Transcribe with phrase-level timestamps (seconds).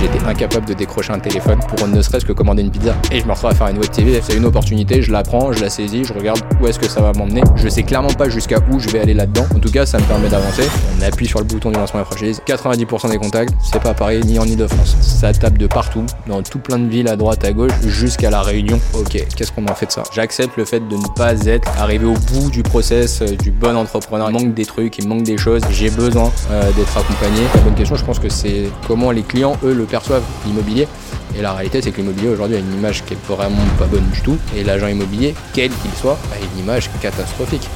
[0.00, 2.94] J'étais incapable de décrocher un téléphone pour ne serait-ce que commander une pizza.
[3.12, 4.18] Et je me retrouve à faire une web TV.
[4.22, 7.02] C'est une opportunité, je la prends, je la saisis, je regarde où est-ce que ça
[7.02, 7.42] va m'emmener.
[7.56, 9.44] Je sais clairement pas jusqu'à où je vais aller là-dedans.
[9.54, 10.62] En tout cas, ça me permet d'avancer.
[10.98, 12.40] On appuie sur le bouton du lancement de la franchise.
[12.46, 14.96] 90% des contacts, c'est pas pareil ni en Ile-de-France.
[15.02, 18.40] Ça tape de partout, dans tout plein de villes à droite, à gauche, jusqu'à la
[18.40, 18.80] Réunion.
[18.94, 20.02] Ok, qu'est-ce qu'on en fait de ça?
[20.14, 23.76] J'accepte le fait de ne pas être arrivé au bout du process euh, du bon
[23.76, 24.30] entrepreneur.
[24.30, 25.60] Il manque des trucs, il manque des choses.
[25.70, 27.42] J'ai besoin euh, d'être accompagné.
[27.54, 30.88] La bonne question, je pense que c'est comment les clients, eux, le perçoivent, l'immobilier.
[31.36, 34.08] Et la réalité, c'est que l'immobilier aujourd'hui a une image qui est vraiment pas bonne
[34.10, 34.38] du tout.
[34.56, 37.68] Et l'agent immobilier, quel qu'il soit, a une image catastrophique.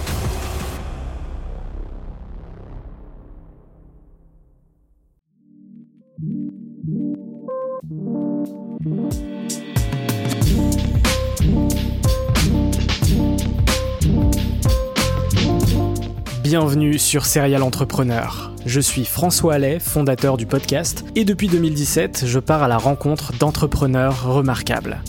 [16.57, 18.53] Bienvenue sur Serial Entrepreneur.
[18.65, 23.37] Je suis François Allais, fondateur du podcast, et depuis 2017, je pars à la rencontre
[23.37, 25.03] d'entrepreneurs remarquables.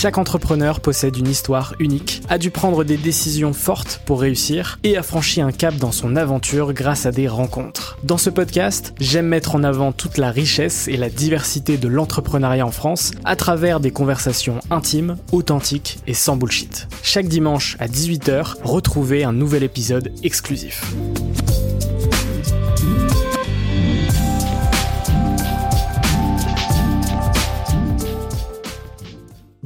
[0.00, 4.96] Chaque entrepreneur possède une histoire unique, a dû prendre des décisions fortes pour réussir et
[4.96, 7.98] a franchi un cap dans son aventure grâce à des rencontres.
[8.04, 12.64] Dans ce podcast, j'aime mettre en avant toute la richesse et la diversité de l'entrepreneuriat
[12.64, 16.86] en France à travers des conversations intimes, authentiques et sans bullshit.
[17.02, 20.94] Chaque dimanche à 18h, retrouvez un nouvel épisode exclusif.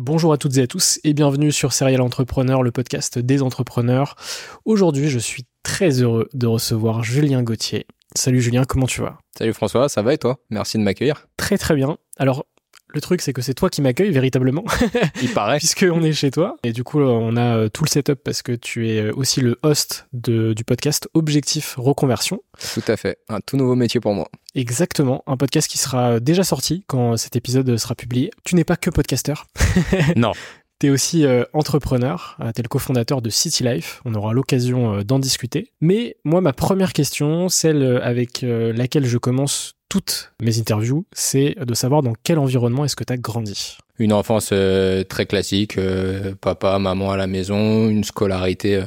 [0.04, 4.16] Bonjour à toutes et à tous et bienvenue sur Serial Entrepreneur, le podcast des entrepreneurs.
[4.64, 7.86] Aujourd'hui, je suis très heureux de recevoir Julien Gauthier.
[8.16, 9.18] Salut Julien, comment tu vas?
[9.38, 10.40] Salut François, ça va et toi?
[10.50, 11.28] Merci de m'accueillir.
[11.36, 11.98] Très très bien.
[12.16, 12.46] Alors,
[12.94, 14.64] le truc, c'est que c'est toi qui m'accueilles véritablement.
[15.22, 15.58] Il paraît.
[15.58, 16.56] Puisqu'on est chez toi.
[16.62, 19.40] Et du coup, on a euh, tout le setup parce que tu es euh, aussi
[19.40, 22.42] le host de, du podcast Objectif Reconversion.
[22.74, 23.18] Tout à fait.
[23.28, 24.28] Un tout nouveau métier pour moi.
[24.54, 25.22] Exactement.
[25.26, 28.30] Un podcast qui sera déjà sorti quand cet épisode sera publié.
[28.44, 29.46] Tu n'es pas que podcasteur.
[30.16, 30.32] non.
[30.78, 35.02] Tu es aussi euh, entrepreneur, tu es le cofondateur de City Life, on aura l'occasion
[35.02, 35.70] d'en discuter.
[35.80, 41.74] Mais moi, ma première question, celle avec laquelle je commence toutes mes interviews, c'est de
[41.74, 43.76] savoir dans quel environnement est-ce que tu as grandi.
[43.98, 48.86] Une enfance euh, très classique, euh, papa, maman à la maison, une scolarité euh,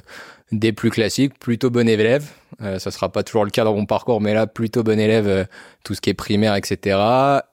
[0.52, 2.26] des plus classiques, plutôt bon élève.
[2.60, 5.46] ça sera pas toujours le cas dans mon parcours, mais là, plutôt bon élève,
[5.84, 6.98] tout ce qui est primaire, etc.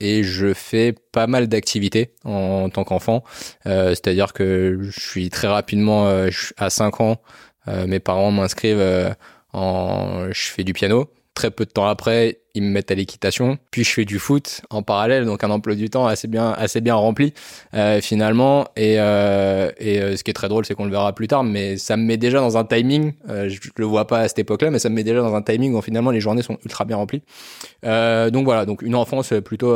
[0.01, 3.23] Et je fais pas mal d'activités en, tant qu'enfant.
[3.65, 6.07] C'est-à-dire que je suis très rapidement,
[6.59, 7.17] à 5 ans,
[7.67, 9.15] mes parents m'inscrivent
[9.53, 10.29] en...
[10.31, 13.57] Je fais du piano Très peu de temps après, ils me mettent à l'équitation.
[13.71, 16.83] Puis je fais du foot en parallèle, donc un emploi du temps assez bien, assez
[16.83, 17.33] bien rempli
[17.73, 18.67] euh, finalement.
[18.77, 21.43] Et, euh, et euh, ce qui est très drôle, c'est qu'on le verra plus tard,
[21.43, 23.15] mais ça me met déjà dans un timing.
[23.31, 25.41] Euh, je le vois pas à cette époque-là, mais ça me met déjà dans un
[25.41, 27.23] timing où finalement les journées sont ultra bien remplies.
[27.87, 29.75] Euh, donc voilà, donc une enfance plutôt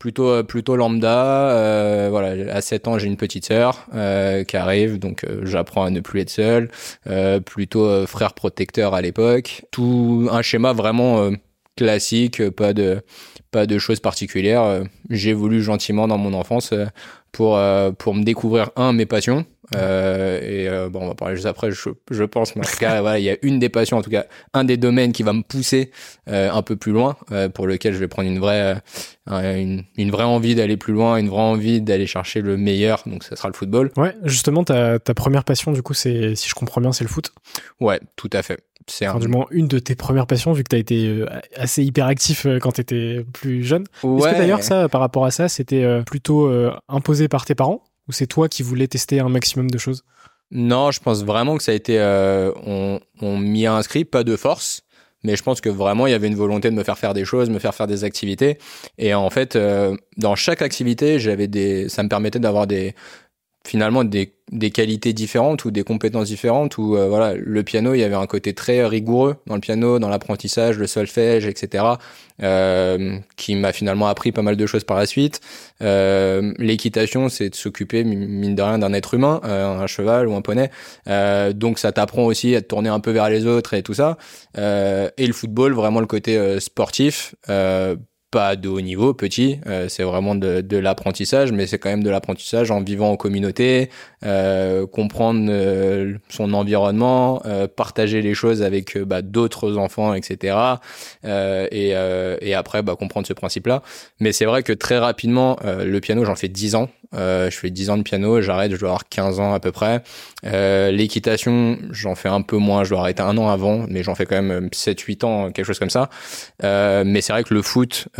[0.00, 1.50] plutôt euh, plutôt lambda.
[1.50, 5.84] Euh, voilà à 7 ans j'ai une petite sœur euh, qui arrive donc euh, j'apprends
[5.84, 6.70] à ne plus être seul.
[7.06, 9.62] Euh, plutôt frère protecteur à l'époque.
[9.70, 11.30] Tout un schéma vraiment
[11.76, 13.02] classique pas de
[13.52, 14.82] pas de choses particulières.
[15.10, 16.72] J'évolue gentiment dans mon enfance
[17.32, 17.58] pour
[17.98, 21.70] pour me découvrir un mes passions euh, et euh, bon, on va parler juste après,
[21.70, 24.02] je, je pense, mais en tout cas, voilà, il y a une des passions, en
[24.02, 25.90] tout cas, un des domaines qui va me pousser
[26.28, 28.80] euh, un peu plus loin, euh, pour lequel je vais prendre une vraie,
[29.30, 33.02] euh, une, une, vraie envie d'aller plus loin, une vraie envie d'aller chercher le meilleur,
[33.06, 33.90] donc ça sera le football.
[33.96, 37.10] Ouais, justement, ta, ta première passion, du coup, c'est, si je comprends bien, c'est le
[37.10, 37.32] foot.
[37.80, 38.60] Ouais, tout à fait.
[38.86, 39.18] C'est un...
[39.50, 41.24] une de tes premières passions, vu que tu as été
[41.56, 43.84] assez hyperactif quand tu étais plus jeune.
[44.02, 44.20] Ouais.
[44.20, 46.50] Est-ce que d'ailleurs, ça, par rapport à ça, c'était plutôt
[46.88, 47.82] imposé par tes parents?
[48.08, 50.02] Ou c'est toi qui voulais tester un maximum de choses?
[50.50, 52.00] Non, je pense vraiment que ça a été.
[52.00, 54.82] Euh, on, on m'y a inscrit, pas de force.
[55.22, 57.24] Mais je pense que vraiment, il y avait une volonté de me faire faire des
[57.24, 58.58] choses, me faire faire des activités.
[58.96, 62.94] Et en fait, euh, dans chaque activité, j'avais des, ça me permettait d'avoir des,
[63.66, 68.00] finalement des, des, qualités différentes ou des compétences différentes où euh, voilà le piano il
[68.00, 71.84] y avait un côté très rigoureux dans le piano dans l'apprentissage le solfège etc
[72.42, 75.40] euh, qui m'a finalement appris pas mal de choses par la suite.
[75.82, 80.34] Euh, l'équitation c'est de s'occuper mine de rien d'un être humain euh, un cheval ou
[80.34, 80.70] un poney.
[81.08, 83.94] Euh, donc ça t'apprend aussi à te tourner un peu vers les autres et tout
[83.94, 84.16] ça.
[84.56, 87.34] Et le football vraiment le côté sportif
[88.30, 89.58] pas de haut niveau, petit.
[89.66, 93.16] Euh, c'est vraiment de, de l'apprentissage, mais c'est quand même de l'apprentissage en vivant en
[93.16, 93.90] communauté,
[94.24, 100.56] euh, comprendre euh, son environnement, euh, partager les choses avec bah, d'autres enfants, etc.
[101.24, 103.82] et, et après, bah, comprendre ce principe-là.
[104.20, 106.88] Mais c'est vrai que très rapidement, le piano, j'en fais 10 ans.
[107.12, 110.02] je fais 10 ans de piano, j'arrête, je dois avoir 15 ans à peu près.
[110.44, 114.26] L'équitation, j'en fais un peu moins, je dois arrêter un an avant, mais j'en fais
[114.26, 116.08] quand même 7-8 ans, quelque chose comme ça.
[116.62, 118.08] mais c'est vrai que le foot,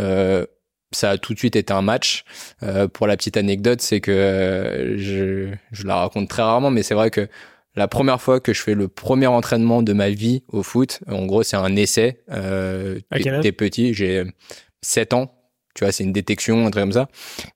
[0.91, 2.23] ça a tout de suite été un match.
[2.63, 6.83] Euh, pour la petite anecdote, c'est que euh, je, je la raconte très rarement, mais
[6.83, 7.27] c'est vrai que
[7.75, 11.25] la première fois que je fais le premier entraînement de ma vie au foot, en
[11.25, 12.21] gros, c'est un essai.
[12.31, 12.99] Euh,
[13.41, 14.25] T'es petit, j'ai
[14.81, 15.33] 7 ans.
[15.73, 17.07] Tu vois, c'est une détection, un truc comme ça.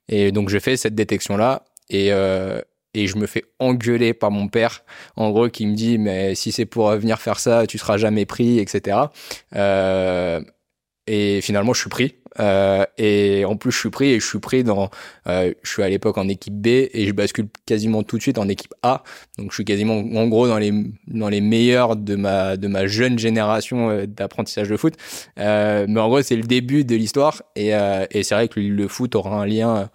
[0.07, 1.65] Et donc, je fais cette détection-là.
[1.89, 2.61] Et, euh,
[2.93, 4.85] et je me fais engueuler par mon père,
[5.17, 8.25] en gros, qui me dit, mais si c'est pour venir faire ça, tu seras jamais
[8.25, 8.97] pris, etc.
[9.53, 10.39] Euh,
[11.07, 12.15] et finalement, je suis pris.
[12.39, 14.89] Euh, et en plus, je suis pris et je suis pris dans.
[15.27, 18.37] Euh, je suis à l'époque en équipe B et je bascule quasiment tout de suite
[18.37, 19.03] en équipe A.
[19.37, 20.73] Donc, je suis quasiment, en gros, dans les
[21.07, 24.95] dans les meilleurs de ma de ma jeune génération euh, d'apprentissage de foot.
[25.37, 29.15] Mais en gros, c'est le début de l'histoire et, et c'est vrai que le foot
[29.15, 29.89] aura un lien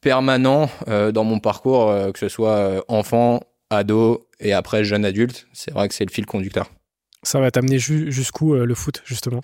[0.00, 3.40] permanent dans mon parcours, que ce soit enfant,
[3.70, 5.46] ado et après jeune adulte.
[5.52, 6.70] C'est vrai que c'est le fil conducteur.
[7.22, 9.40] Ça va t'amener jusqu'où le foot justement?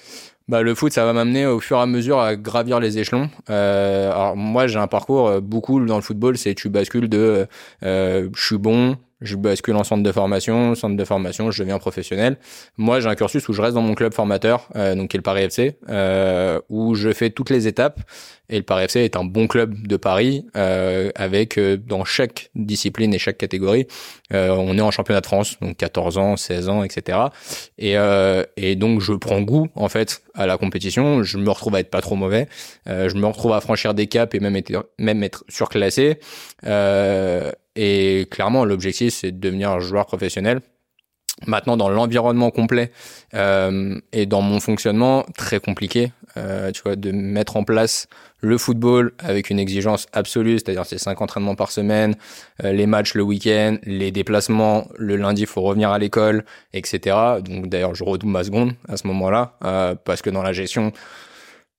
[0.48, 3.30] Bah, le foot, ça va m'amener au fur et à mesure à gravir les échelons.
[3.50, 7.46] Euh, alors moi, j'ai un parcours euh, beaucoup dans le football, c'est tu bascules de
[7.84, 11.78] euh, je suis bon, je bascule en centre de formation, centre de formation, je deviens
[11.78, 12.36] professionnel.
[12.76, 15.18] Moi, j'ai un cursus où je reste dans mon club formateur, euh, donc qui est
[15.18, 18.00] le Paris FC, euh, où je fais toutes les étapes.
[18.52, 22.50] Et le Paris FC est un bon club de Paris, euh, avec euh, dans chaque
[22.54, 23.86] discipline et chaque catégorie,
[24.34, 27.18] euh, on est en championnat de France, donc 14 ans, 16 ans, etc.
[27.78, 27.94] Et,
[28.56, 31.22] et donc je prends goût en fait à la compétition.
[31.22, 32.46] Je me retrouve à être pas trop mauvais.
[32.86, 36.18] je me retrouve à franchir des caps et même être, même être surclassé.
[37.78, 40.60] Euh, et clairement, l'objectif, c'est de devenir un joueur professionnel.
[41.46, 42.92] Maintenant, dans l'environnement complet
[43.34, 48.06] euh, et dans mon fonctionnement, très compliqué, euh, tu vois, de mettre en place
[48.40, 52.14] le football avec une exigence absolue, c'est-à-dire c'est cinq entraînements par semaine,
[52.62, 56.44] euh, les matchs le week-end, les déplacements, le lundi, faut revenir à l'école,
[56.74, 57.16] etc.
[57.42, 60.92] Donc d'ailleurs, je redouble ma seconde à ce moment-là, euh, parce que dans la gestion,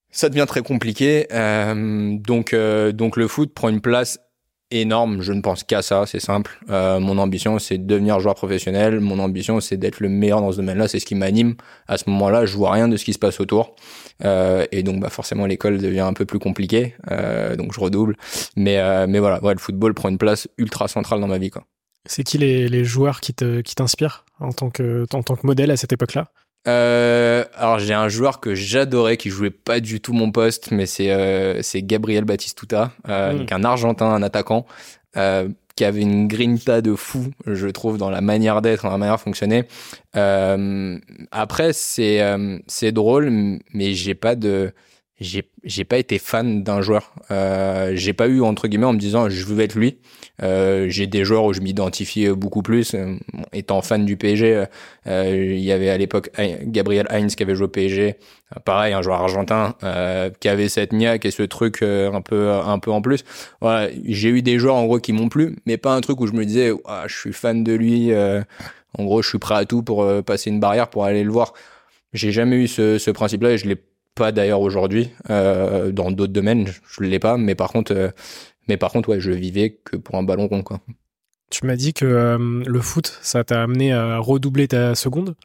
[0.10, 1.28] ça devient très compliqué.
[1.32, 2.56] Euh, donc,
[2.94, 4.20] donc le foot prend une place
[4.82, 5.22] énorme.
[5.22, 6.60] Je ne pense qu'à ça, c'est simple.
[6.70, 9.00] Euh, mon ambition, c'est de devenir joueur professionnel.
[9.00, 10.88] Mon ambition, c'est d'être le meilleur dans ce domaine-là.
[10.88, 11.56] C'est ce qui m'anime.
[11.88, 13.76] À ce moment-là, je vois rien de ce qui se passe autour.
[14.24, 16.96] Euh, et donc, bah, forcément, l'école devient un peu plus compliquée.
[17.12, 18.16] Euh, donc, je redouble.
[18.56, 21.50] Mais, euh, mais voilà, ouais, le football prend une place ultra centrale dans ma vie.
[21.50, 21.64] Quoi.
[22.06, 25.48] C'est qui les, les joueurs qui te qui t'inspirent en tant que en tant que
[25.48, 26.28] modèle à cette époque-là?
[26.68, 30.86] Euh, alors j'ai un joueur que j'adorais qui jouait pas du tout mon poste, mais
[30.86, 33.48] c'est euh, c'est Gabriel Batistuta, euh, mm.
[33.52, 34.66] un Argentin, un attaquant
[35.18, 38.98] euh, qui avait une grinta de fou, je trouve, dans la manière d'être, dans la
[38.98, 39.66] manière de fonctionner.
[40.16, 40.98] Euh,
[41.32, 44.74] après c'est euh, c'est drôle, mais j'ai pas de
[45.20, 47.14] j'ai j'ai pas été fan d'un joueur.
[47.32, 50.00] Euh, j'ai pas eu entre guillemets en me disant je veux être lui.
[50.42, 52.96] Euh, j'ai des joueurs où je m'identifie beaucoup plus.
[52.96, 53.16] Euh,
[53.54, 54.66] étant fan du PSG,
[55.08, 56.30] euh, il y avait à l'époque
[56.64, 58.16] Gabriel Heinz qui avait joué au PSG.
[58.66, 59.76] pareil, un joueur argentin
[60.40, 63.24] qui avait cette niaque et ce truc un peu un peu en plus.
[63.62, 66.28] Voilà, j'ai eu des joueurs en gros qui m'ont plu, mais pas un truc où
[66.28, 68.12] je me disais ah, je suis fan de lui.
[68.98, 71.54] en gros, je suis prêt à tout pour passer une barrière pour aller le voir.
[72.14, 73.78] J'ai jamais eu ce, ce principe-là et je l'ai
[74.16, 75.12] pas d'ailleurs aujourd'hui.
[75.30, 78.10] Euh, dans d'autres domaines, je, ne l'ai pas, mais par contre, euh,
[78.68, 80.80] mais par contre, ouais, je vivais que pour un ballon rond, quoi.
[81.50, 85.36] Tu m'as dit que euh, le foot, ça t'a amené à redoubler ta seconde.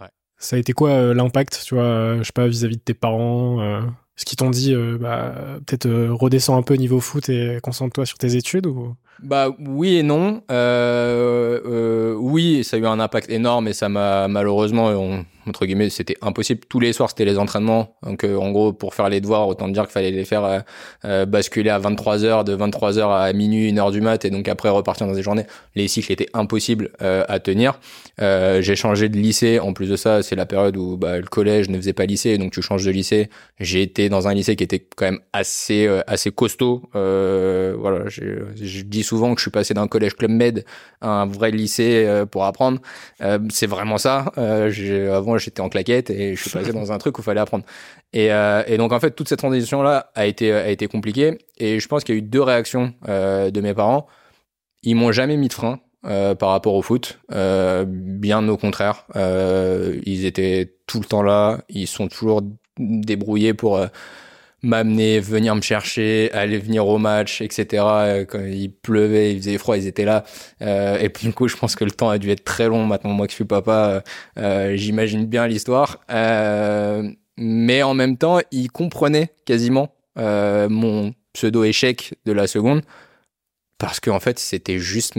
[0.00, 0.08] Ouais.
[0.38, 3.82] Ça a été quoi l'impact, tu vois, je sais pas, vis-à-vis de tes parents
[4.18, 5.34] ce qu'ils t'ont dit, bah,
[5.66, 8.96] peut-être redescends un peu niveau foot et concentre-toi sur tes études ou?
[9.22, 10.42] Bah oui et non.
[10.50, 15.66] Euh, euh, oui, ça a eu un impact énorme et ça m'a malheureusement, on, entre
[15.66, 16.60] guillemets, c'était impossible.
[16.68, 17.96] Tous les soirs, c'était les entraînements.
[18.02, 20.58] Donc euh, en gros, pour faire les devoirs, autant dire qu'il fallait les faire euh,
[21.04, 24.30] euh, basculer à 23 h de 23 h à minuit, une heure du mat, et
[24.30, 25.46] donc après repartir dans des journées.
[25.74, 27.78] Les cycles étaient impossibles à tenir.
[28.18, 29.60] J'ai changé de lycée.
[29.60, 32.38] En plus de ça, c'est la période où bah, le collège ne faisait pas lycée,
[32.38, 33.28] donc tu changes de lycée.
[33.60, 36.82] J'ai été dans un lycée qui était quand même assez assez costaud.
[36.92, 40.64] voilà, je dis souvent que je suis passé d'un collège club med
[41.00, 42.80] à un vrai lycée euh, pour apprendre.
[43.22, 44.32] Euh, c'est vraiment ça.
[44.38, 47.40] Euh, avant, j'étais en claquette et je suis passé dans un truc où il fallait
[47.40, 47.64] apprendre.
[48.12, 48.28] Et,
[48.78, 51.38] donc en fait, toute cette transition là a été a été compliquée.
[51.58, 54.06] Et je pense qu'il y a eu deux réactions de mes parents.
[54.82, 55.80] Ils m'ont jamais mis de frein.
[56.02, 62.08] par rapport au foot, bien au contraire, ils étaient tout le temps là, ils sont
[62.08, 62.42] toujours
[62.78, 63.80] débrouillés pour
[64.66, 68.26] m'amener, venir me chercher, aller venir au match, etc.
[68.28, 70.24] Quand il pleuvait, il faisait froid, ils étaient là.
[70.62, 72.84] Euh, et puis du coup, je pense que le temps a dû être très long.
[72.84, 74.02] Maintenant, moi je suis papa,
[74.38, 76.00] euh, j'imagine bien l'histoire.
[76.10, 82.82] Euh, mais en même temps, il comprenait quasiment euh, mon pseudo échec de la seconde
[83.78, 85.14] parce qu'en fait, c'était juste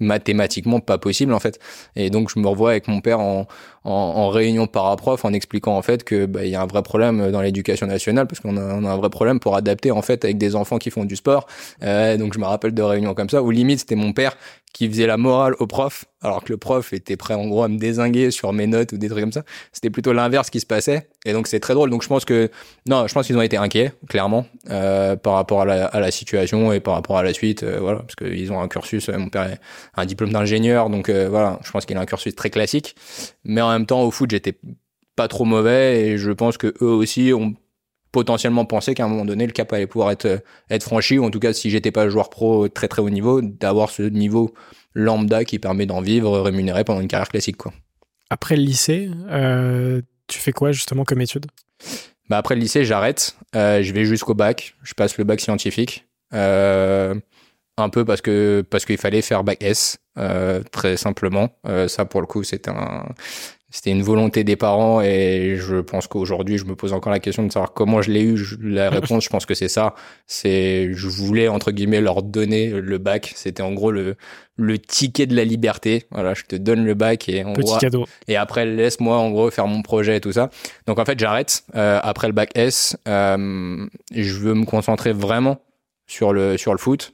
[0.00, 1.58] mathématiquement pas possible en fait.
[1.96, 3.46] Et donc je me revois avec mon père en,
[3.84, 6.82] en, en réunion paraprof en expliquant en fait que bah, il y a un vrai
[6.82, 10.02] problème dans l'éducation nationale parce qu'on a, on a, un vrai problème pour adapter en
[10.02, 11.46] fait avec des enfants qui font du sport.
[11.82, 14.36] Euh, donc je me rappelle de réunions comme ça où limite c'était mon père
[14.72, 17.68] qui faisait la morale au prof alors que le prof était prêt en gros à
[17.68, 19.44] me désinguer sur mes notes ou des trucs comme ça.
[19.72, 21.90] C'était plutôt l'inverse qui se passait et donc c'est très drôle.
[21.90, 22.50] Donc je pense que
[22.86, 26.10] non, je pense qu'ils ont été inquiets clairement euh, par rapport à la, à la,
[26.10, 27.62] situation et par rapport à la suite.
[27.62, 29.08] Euh, voilà parce qu'ils ont un cursus.
[29.10, 29.60] mon père est
[29.96, 32.96] un diplôme d'ingénieur donc euh, voilà, je pense qu'il a un cursus très classique.
[33.44, 34.58] Mais même temps, au foot, j'étais
[35.16, 37.54] pas trop mauvais et je pense que eux aussi ont
[38.12, 40.40] potentiellement pensé qu'à un moment donné, le cap allait pouvoir être,
[40.70, 43.42] être franchi, ou en tout cas, si j'étais pas joueur pro très très haut niveau,
[43.42, 44.54] d'avoir ce niveau
[44.94, 47.56] lambda qui permet d'en vivre rémunéré pendant une carrière classique.
[47.56, 47.72] Quoi.
[48.30, 51.46] Après le lycée, euh, tu fais quoi justement comme étude?
[52.30, 53.36] Bah Après le lycée, j'arrête.
[53.54, 54.76] Euh, je vais jusqu'au bac.
[54.82, 56.06] Je passe le bac scientifique.
[56.32, 57.14] Euh,
[57.76, 61.50] un peu parce que parce qu'il fallait faire bac S euh, très simplement.
[61.66, 63.06] Euh, ça pour le coup c'était un
[63.74, 67.42] c'était une volonté des parents et je pense qu'aujourd'hui je me pose encore la question
[67.42, 68.40] de savoir comment je l'ai eu.
[68.60, 69.96] La réponse je pense que c'est ça.
[70.28, 73.32] C'est je voulais entre guillemets leur donner le bac.
[73.34, 74.14] C'était en gros le
[74.56, 76.04] le ticket de la liberté.
[76.12, 78.04] Voilà je te donne le bac et on petit cadeau.
[78.28, 80.50] Et après laisse-moi en gros faire mon projet et tout ça.
[80.86, 82.96] Donc en fait j'arrête euh, après le bac S.
[83.08, 85.58] Euh, je veux me concentrer vraiment
[86.06, 87.12] sur le sur le foot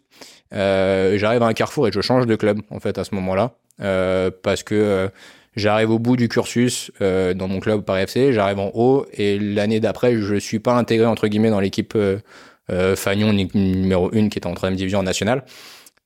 [0.53, 4.31] j'arrive à un carrefour et je change de club en fait à ce moment-là euh,
[4.43, 5.09] parce que euh,
[5.57, 9.39] j'arrive au bout du cursus euh, dans mon club par FC, j'arrive en haut et
[9.39, 14.39] l'année d'après je suis pas intégré entre guillemets dans l'équipe euh, Fagnon numéro 1 qui
[14.39, 15.45] est en troisième division nationale.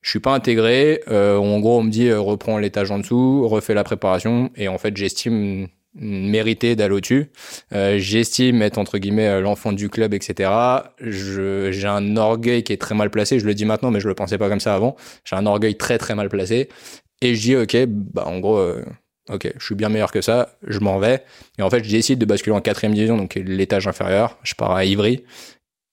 [0.01, 1.01] Je suis pas intégré.
[1.07, 4.95] en gros, on me dit reprends l'étage en dessous, refais la préparation et en fait
[4.95, 7.31] j'estime mérité d'aller au-dessus.
[7.73, 10.51] Euh, J'estime être entre guillemets euh, l'enfant du club, etc.
[10.99, 13.39] J'ai un orgueil qui est très mal placé.
[13.39, 14.95] Je le dis maintenant, mais je le pensais pas comme ça avant.
[15.23, 16.69] J'ai un orgueil très très mal placé.
[17.21, 18.83] Et je dis ok, bah en gros, euh,
[19.29, 20.57] ok, je suis bien meilleur que ça.
[20.67, 21.23] Je m'en vais.
[21.57, 24.37] Et en fait, je décide de basculer en quatrième division, donc l'étage inférieur.
[24.43, 25.23] Je pars à Ivry.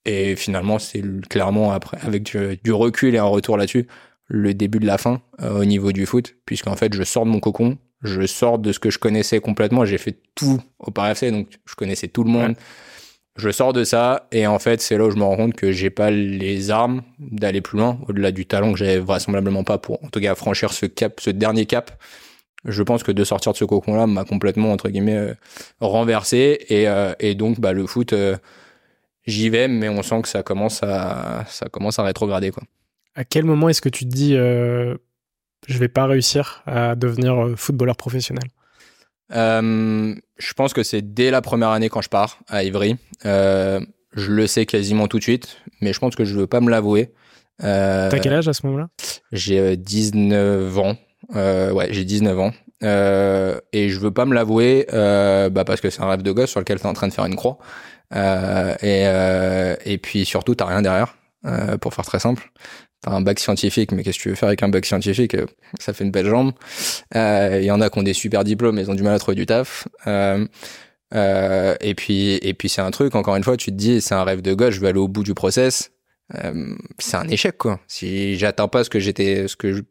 [0.05, 3.87] Et finalement, c'est clairement après, avec du, recul et un retour là-dessus,
[4.27, 7.31] le début de la fin euh, au niveau du foot, puisqu'en fait, je sors de
[7.31, 9.85] mon cocon, je sors de ce que je connaissais complètement.
[9.85, 12.57] J'ai fait tout au par FC, donc je connaissais tout le monde.
[13.37, 15.73] Je sors de ça et en fait c'est là où je me rends compte que
[15.73, 20.05] j'ai pas les armes d'aller plus loin au-delà du talent que j'avais vraisemblablement pas pour
[20.05, 21.93] en tout cas franchir ce cap, ce dernier cap.
[22.67, 25.35] Je pense que de sortir de ce cocon-là m'a complètement entre guillemets euh,
[25.81, 28.37] renversé et, euh, et donc bah le foot euh,
[29.27, 32.63] j'y vais mais on sent que ça commence à ça commence à rétrograder quoi.
[33.15, 34.37] À quel moment est-ce que tu te dis
[35.69, 38.45] je vais pas réussir à devenir euh, footballeur professionnel
[39.35, 42.97] euh, Je pense que c'est dès la première année quand je pars à Ivry.
[43.25, 43.81] Euh,
[44.15, 46.71] je le sais quasiment tout de suite, mais je pense que je veux pas me
[46.71, 47.13] l'avouer.
[47.63, 48.89] Euh, T'as quel âge à ce moment-là?
[49.31, 50.97] J'ai 19 ans.
[51.35, 52.53] ouais, j'ai 19 ans.
[52.83, 56.61] et je veux pas me l'avouer bah parce que c'est un rêve de gosse sur
[56.61, 57.59] lequel t'es en train de faire une croix.
[58.15, 59.05] et,
[59.85, 61.15] et puis surtout, t'as rien derrière.
[61.81, 62.51] pour faire très simple
[63.03, 65.37] t'as un bac scientifique, mais qu'est-ce que tu veux faire avec un bac scientifique?
[65.79, 66.53] Ça fait une belle jambe.
[67.15, 69.15] Euh, il y en a qui ont des super diplômes, mais ils ont du mal
[69.15, 69.89] à trouver du taf.
[70.07, 70.47] Euh,
[71.15, 73.15] euh, et puis, et puis c'est un truc.
[73.15, 74.75] Encore une fois, tu te dis, c'est un rêve de gosse.
[74.75, 75.91] Je veux aller au bout du process.
[76.45, 77.81] Euh, c'est un échec, quoi.
[77.89, 79.83] Si j'atteins pas ce que j'étais, ce que je,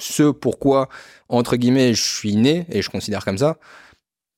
[0.00, 0.88] ce pourquoi
[1.28, 3.58] entre guillemets je suis né et je considère comme ça,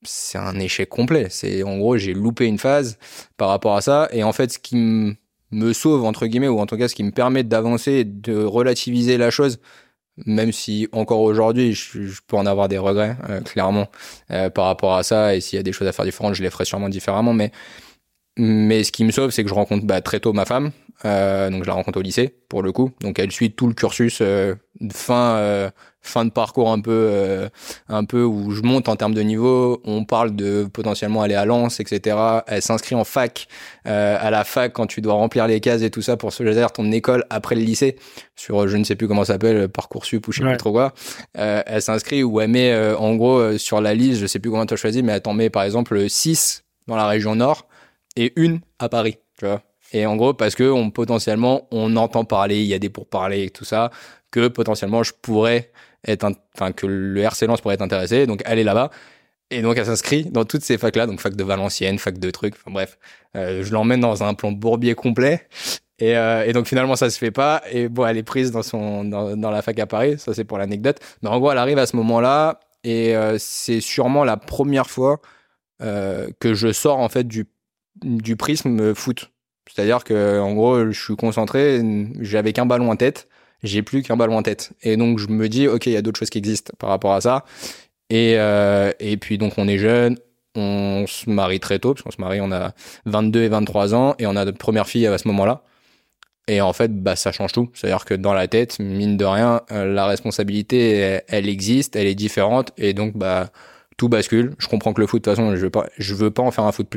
[0.02, 1.28] c'est un échec complet.
[1.30, 2.98] C'est en gros, j'ai loupé une phase
[3.36, 4.08] par rapport à ça.
[4.12, 5.14] Et en fait, ce qui me
[5.50, 9.16] me sauve entre guillemets ou en tout cas ce qui me permet d'avancer de relativiser
[9.16, 9.58] la chose
[10.24, 13.88] même si encore aujourd'hui je, peux en avoir des regrets euh, clairement
[14.30, 16.42] euh, par rapport à ça et s'il y a des choses à faire différentes je
[16.42, 17.52] les ferai sûrement différemment mais
[18.38, 20.72] mais ce qui me sauve c'est que je rencontre bah, très tôt ma femme
[21.04, 22.90] euh, donc je la rencontre au lycée pour le coup.
[23.02, 24.22] Donc elle suit tout le cursus
[24.92, 25.70] fin
[26.06, 27.48] fin de parcours un peu euh,
[27.88, 29.80] un peu où je monte en termes de niveau.
[29.84, 33.48] On parle de potentiellement aller à Lens etc elle s'inscrit en fac
[33.86, 36.72] euh, à la fac quand tu dois remplir les cases et tout ça pour choisir
[36.72, 37.96] ton école après le lycée.
[38.34, 40.92] Sur je ne sais plus comment ça s'appelle parcoursup ou je sais plus trop quoi.
[41.38, 44.66] Euh, elle s'inscrit ou elle met en gros sur la liste je sais plus comment
[44.66, 47.66] tu as choisi mais elle t'en met par exemple 6 dans la région nord
[48.16, 49.62] et une à Paris tu vois.
[49.92, 53.44] Et en gros, parce que on, potentiellement, on entend parler, il y a des pourparlers
[53.44, 53.90] et tout ça,
[54.30, 55.70] que potentiellement je pourrais
[56.54, 58.26] enfin que le RC Lens pourrait être intéressé.
[58.26, 58.90] Donc est là-bas.
[59.50, 62.54] Et donc, elle s'inscrit dans toutes ces facs-là, donc fac de Valenciennes, fac de trucs,
[62.54, 62.98] enfin bref.
[63.36, 65.46] Euh, je l'emmène dans un plan bourbier complet.
[65.98, 67.62] Et, euh, et, donc finalement ça se fait pas.
[67.70, 70.18] Et bon, elle est prise dans son dans, la fac à Paris.
[70.18, 70.98] Ça c'est pour l'anecdote.
[71.22, 75.20] Mais en gros, elle arrive à ce moment-là et euh, c'est sûrement la première fois
[75.78, 77.46] que je sors en fait du
[78.02, 79.30] du prisme foot.
[79.70, 81.82] C'est-à-dire que en gros, je suis concentré.
[82.20, 83.28] J'avais qu'un ballon en tête.
[83.62, 84.72] J'ai plus qu'un ballon en tête.
[84.82, 87.14] Et donc je me dis, ok, il y a d'autres choses qui existent par rapport
[87.14, 87.44] à ça.
[88.10, 90.16] Et, euh, et puis donc on est jeune,
[90.56, 92.72] on se marie très tôt, parce qu'on se marie, on a
[93.06, 95.62] 22 et 23 ans, et on a notre première fille à ce moment-là.
[96.48, 97.70] Et en fait, bah, ça change tout.
[97.74, 102.14] C'est-à-dire que dans la tête, mine de rien, euh, la responsabilité, elle, existe, elle est
[102.14, 103.50] différente, et donc, bah,
[103.96, 104.54] tout bascule.
[104.58, 106.50] Je comprends que le foot, de toute façon, je veux pas, je veux pas en
[106.50, 106.94] faire un foot,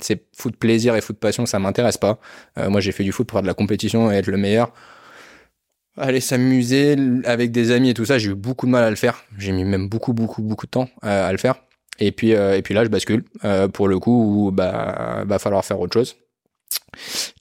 [0.00, 2.18] c'est foot plaisir et foot passion, ça m'intéresse pas.
[2.58, 4.72] Euh, moi, j'ai fait du foot pour faire de la compétition et être le meilleur.
[5.96, 8.96] Aller s'amuser avec des amis et tout ça, j'ai eu beaucoup de mal à le
[8.96, 9.24] faire.
[9.38, 11.56] J'ai mis même beaucoup, beaucoup, beaucoup de temps à, le faire.
[11.98, 13.24] Et puis, euh, et puis là, je bascule
[13.72, 16.16] pour le coup où bah, va falloir faire autre chose.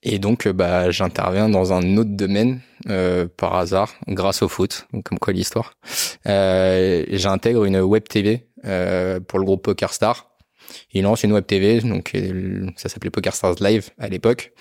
[0.03, 4.87] Et donc, euh, bah, j'interviens dans un autre domaine euh, par hasard, grâce au foot,
[5.03, 5.73] comme quoi l'histoire.
[6.27, 10.31] Euh, j'intègre une web TV euh, pour le groupe Poker Star.
[10.93, 14.53] Il lance une web TV, donc euh, ça s'appelait Poker Stars Live à l'époque.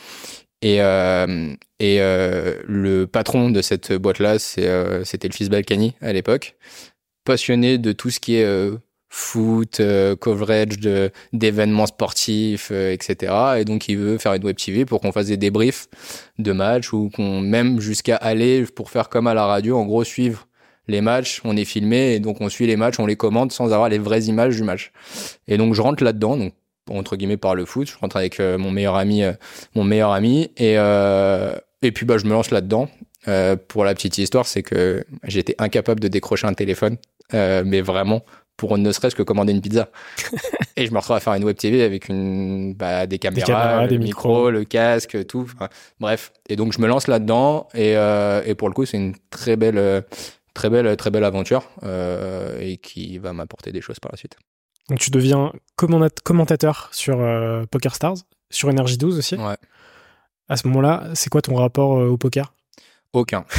[0.62, 6.56] Et, euh, et le patron de cette boîte-là, c'était le fils Balkany à l'époque,
[7.24, 8.44] passionné de tout ce qui est
[9.10, 10.78] foot, euh, coverage
[11.32, 13.32] d'événements sportifs, euh, etc.
[13.58, 15.88] Et donc il veut faire une web TV pour qu'on fasse des débriefs
[16.38, 20.04] de matchs ou qu'on même jusqu'à aller pour faire comme à la radio, en gros
[20.04, 20.46] suivre
[20.86, 23.72] les matchs, on est filmé et donc on suit les matchs, on les commande sans
[23.72, 24.92] avoir les vraies images du match.
[25.48, 26.54] Et donc je rentre là-dedans, donc
[26.90, 29.22] entre guillemets par le foot, je rentre avec euh, mon meilleur ami,
[29.74, 30.74] mon meilleur ami et
[31.82, 32.88] et puis bah je me lance là-dedans.
[33.68, 36.96] pour la petite histoire, c'est que j'étais incapable de décrocher un téléphone,
[37.32, 38.22] mais vraiment
[38.60, 39.88] pour ne serait-ce que commander une pizza.
[40.76, 43.96] et je me retrouve à faire une web TV avec une, bah, des caméras, des
[43.96, 45.50] le micro, le casque, tout.
[45.98, 46.30] bref.
[46.46, 47.68] Et donc, je me lance là-dedans.
[47.72, 50.04] Et, euh, et pour le coup, c'est une très belle,
[50.52, 54.36] très belle, très belle aventure euh, et qui va m'apporter des choses par la suite.
[54.90, 58.16] Donc, tu deviens commentateur sur euh, Poker Stars,
[58.50, 59.36] sur Energy 12 aussi.
[59.36, 59.56] Ouais.
[60.48, 62.52] À ce moment-là, c'est quoi ton rapport au poker?
[63.12, 63.44] Aucun.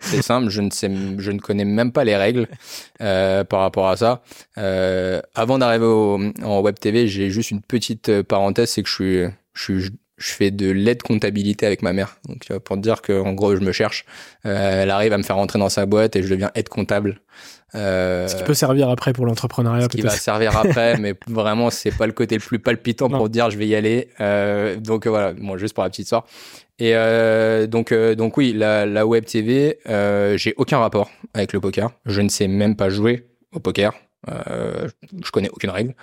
[0.00, 2.48] C'est simple, je ne sais, je ne connais même pas les règles
[3.02, 4.22] euh, par rapport à ça.
[4.58, 8.94] Euh, avant d'arriver en web TV, j'ai juste une petite euh, parenthèse, c'est que je
[8.94, 12.16] suis, je suis, je fais de l'aide comptabilité avec ma mère.
[12.26, 14.06] Donc pour te dire que en gros je me cherche,
[14.46, 17.20] euh, elle arrive à me faire rentrer dans sa boîte et je deviens aide comptable.
[17.74, 19.82] Euh, ce qui peut servir après pour l'entrepreneuriat.
[19.82, 23.28] Ce qui va servir après, mais vraiment c'est pas le côté le plus palpitant pour
[23.28, 24.08] dire je vais y aller.
[24.20, 26.24] Euh, donc voilà, bon juste pour la petite histoire.
[26.80, 31.52] Et euh, donc, euh, donc oui, la, la web TV, euh, j'ai aucun rapport avec
[31.52, 31.90] le poker.
[32.06, 33.92] Je ne sais même pas jouer au poker.
[34.28, 34.88] Euh,
[35.24, 35.94] je connais aucune règle.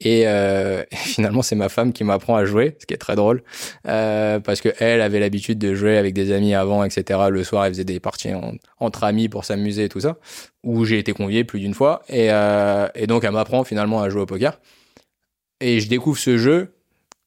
[0.00, 3.42] Et, euh, finalement, c'est ma femme qui m'apprend à jouer, ce qui est très drôle,
[3.86, 7.20] euh, parce que elle avait l'habitude de jouer avec des amis avant, etc.
[7.30, 8.30] Le soir, elle faisait des parties
[8.78, 10.18] entre amis pour s'amuser et tout ça,
[10.64, 12.02] où j'ai été convié plus d'une fois.
[12.08, 12.28] Et,
[13.06, 14.60] donc, elle m'apprend finalement à jouer au poker.
[15.60, 16.74] Et je découvre ce jeu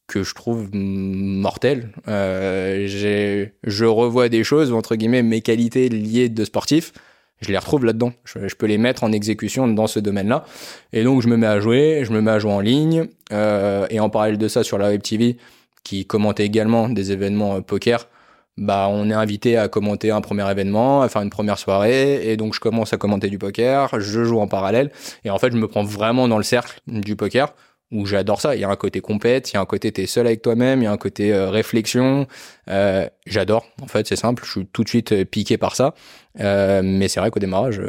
[0.06, 1.92] que je trouve mortel.
[2.06, 6.92] Je revois des choses, entre guillemets, mes qualités liées de sportif,
[7.40, 8.12] je les retrouve là-dedans.
[8.24, 10.44] Je, peux les mettre en exécution dans ce domaine-là.
[10.92, 13.06] Et donc, je me mets à jouer, je me mets à jouer en ligne.
[13.32, 15.36] Euh, et en parallèle de ça, sur la Web TV,
[15.82, 18.08] qui commente également des événements euh, poker,
[18.56, 22.30] bah, on est invité à commenter un premier événement, à faire une première soirée.
[22.30, 24.90] Et donc, je commence à commenter du poker, je joue en parallèle.
[25.24, 27.52] Et en fait, je me prends vraiment dans le cercle du poker
[27.94, 28.54] où j'adore ça.
[28.54, 30.80] Il y a un côté compète, il y a un côté t'es seul avec toi-même,
[30.82, 32.26] il y a un côté euh, réflexion.
[32.68, 33.66] Euh, j'adore.
[33.80, 34.44] En fait, c'est simple.
[34.44, 35.94] Je suis tout de suite euh, piqué par ça.
[36.40, 37.80] Euh, mais c'est vrai qu'au démarrage,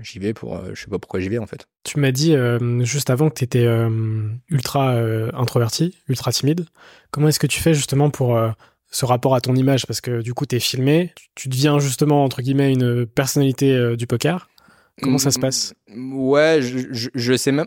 [0.00, 1.66] j'y vais pour, je sais pas pourquoi j'y vais en fait.
[1.84, 2.34] Tu m'as dit
[2.80, 3.66] juste avant que tu étais
[4.48, 4.94] ultra
[5.34, 6.66] introverti, ultra timide.
[7.10, 8.38] Comment est-ce que tu fais justement pour
[8.90, 9.86] ce rapport à ton image?
[9.86, 14.06] Parce que du coup, tu es filmé, tu deviens justement entre guillemets une personnalité du
[14.06, 14.48] poker.
[15.02, 15.74] Comment ça se passe?
[15.96, 17.66] Ouais, je, je, sais même.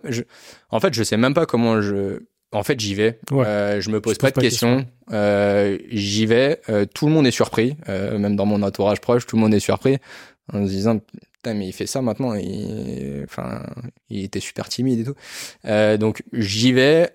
[0.69, 2.19] en fait, je sais même pas comment je.
[2.53, 3.19] En fait, j'y vais.
[3.31, 4.85] Euh, je me pose, pas, de questions.
[5.11, 6.61] Euh, j'y vais.
[6.69, 7.75] Euh, tout le monde est surpris.
[7.89, 9.97] Euh, même dans mon entourage proche, tout le monde est surpris
[10.51, 10.99] en se disant
[11.33, 12.33] Putain, mais il fait ça maintenant.
[12.35, 13.23] Il...
[13.25, 13.63] Enfin,
[14.09, 15.15] il était super timide et tout.
[15.65, 17.11] Euh, donc, j'y vais.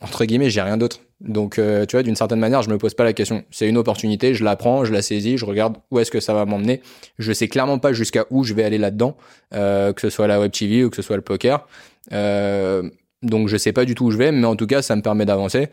[0.00, 1.00] entre guillemets, j'ai rien d'autre.
[1.24, 3.44] Donc, euh, tu vois, d'une certaine manière, je me pose pas la question.
[3.50, 6.34] C'est une opportunité, je la prends, je la saisis, je regarde où est-ce que ça
[6.34, 6.82] va m'emmener.
[7.18, 9.16] Je sais clairement pas jusqu'à où je vais aller là-dedans,
[9.54, 11.66] euh, que ce soit la web TV ou que ce soit le poker.
[12.12, 12.88] Euh,
[13.24, 15.02] donc, je sais pas du tout où je vais, mais en tout cas, ça me
[15.02, 15.68] permet d'avancer.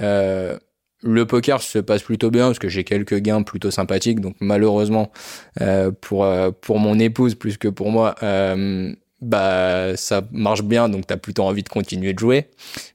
[0.00, 0.58] Euh,
[1.02, 4.20] le poker se passe plutôt bien parce que j'ai quelques gains plutôt sympathiques.
[4.20, 5.12] Donc, malheureusement,
[5.60, 6.26] euh, pour
[6.60, 8.16] pour mon épouse plus que pour moi,
[9.20, 12.48] bah ça marche bien, donc tu as plutôt envie de continuer de jouer.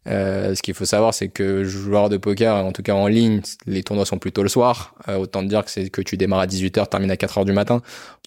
[0.08, 3.42] Euh, ce qu'il faut savoir, c'est que joueur de poker, en tout cas en ligne,
[3.66, 4.96] les tournois sont plutôt le soir.
[5.10, 7.82] Euh, autant dire que c'est que tu démarres à 18h, termines à 4h du matin.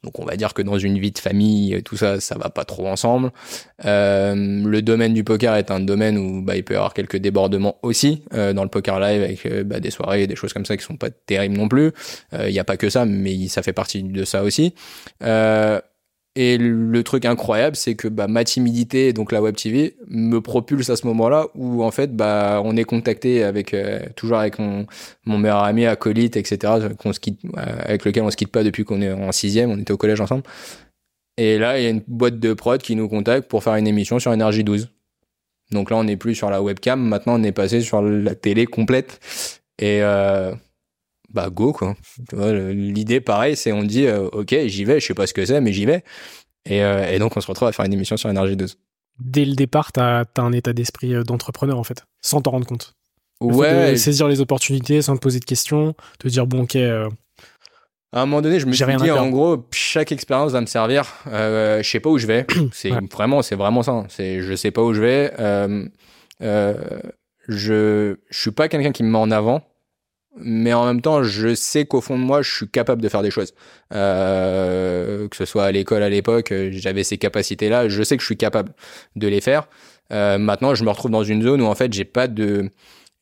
[0.05, 2.65] Donc on va dire que dans une vie de famille, tout ça, ça va pas
[2.65, 3.33] trop ensemble.
[3.85, 7.17] Euh, le domaine du poker est un domaine où bah, il peut y avoir quelques
[7.17, 10.53] débordements aussi euh, dans le poker live avec euh, bah, des soirées et des choses
[10.53, 11.93] comme ça qui sont pas terribles non plus.
[12.33, 14.75] Il n'y a pas que ça, mais ça fait partie de ça aussi.
[16.39, 20.91] Et le truc incroyable, c'est que bah, ma timidité, donc la web TV, me propulse
[20.91, 23.75] à ce moment-là où en fait, bah, on est contacté avec
[24.17, 24.87] toujours avec mon,
[25.25, 26.75] mon meilleur ami, acolyte, etc.
[26.99, 29.79] Qu'on se quitte, avec lequel on se quitte pas depuis qu'on est en sixième, on
[29.79, 30.43] était au collège ensemble.
[31.39, 33.87] Et là, il y a une boîte de prod qui nous contacte pour faire une
[33.87, 34.89] émission sur Énergie 12.
[35.71, 38.67] Donc là, on n'est plus sur la webcam, maintenant on est passé sur la télé
[38.67, 39.21] complète.
[39.79, 40.55] Et euh,
[41.33, 41.97] bah go quoi.
[42.33, 45.61] L'idée pareil, c'est on dit euh, ok j'y vais, je sais pas ce que c'est
[45.61, 46.05] mais j'y vais.
[46.69, 48.77] Et, euh, et, donc on se retrouve à faire une émission sur Énergie 12.
[49.21, 52.67] Dès le départ, t'as as un état d'esprit euh, d'entrepreneur en fait, sans t'en rendre
[52.67, 52.95] compte.
[53.41, 53.97] ouais.
[53.97, 56.77] saisir les opportunités sans te poser de questions, te dire bon ok
[58.13, 61.13] à un moment donné, je me suis dit, en gros, chaque expérience va me servir.
[61.27, 62.47] Je sais pas où je vais.
[62.73, 64.05] C'est vraiment, c'est vraiment ça.
[64.09, 65.33] C'est, je sais pas où je vais.
[67.49, 69.63] Je, je suis pas quelqu'un qui me met en avant,
[70.39, 73.23] mais en même temps, je sais qu'au fond de moi, je suis capable de faire
[73.23, 73.55] des choses.
[73.95, 77.89] Euh, que ce soit à l'école à l'époque, j'avais ces capacités-là.
[77.89, 78.73] Je sais que je suis capable
[79.17, 79.69] de les faire.
[80.13, 82.71] Euh, maintenant, je me retrouve dans une zone où en fait, j'ai pas de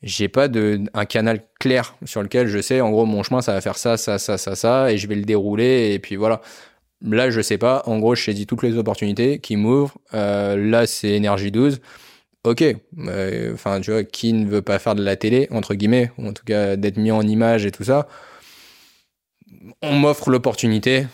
[0.03, 3.55] j'ai pas de un canal clair sur lequel je sais en gros mon chemin ça
[3.55, 6.43] va faire ça ça ça ça ça et je vais le dérouler et puis voilà
[7.01, 10.87] là je sais pas en gros je saisis toutes les opportunités qui m'ouvrent euh, là
[10.87, 11.81] c'est énergie 12
[12.45, 12.77] ok
[13.53, 16.33] enfin tu vois qui ne veut pas faire de la télé entre guillemets ou en
[16.33, 18.07] tout cas d'être mis en image et tout ça
[19.83, 21.07] on m'offre l'opportunité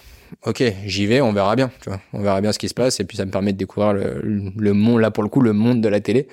[0.46, 3.00] ok, j'y vais, on verra bien, tu vois, on verra bien ce qui se passe,
[3.00, 5.52] et puis ça me permet de découvrir le, le monde, là pour le coup, le
[5.52, 6.28] monde de la télé.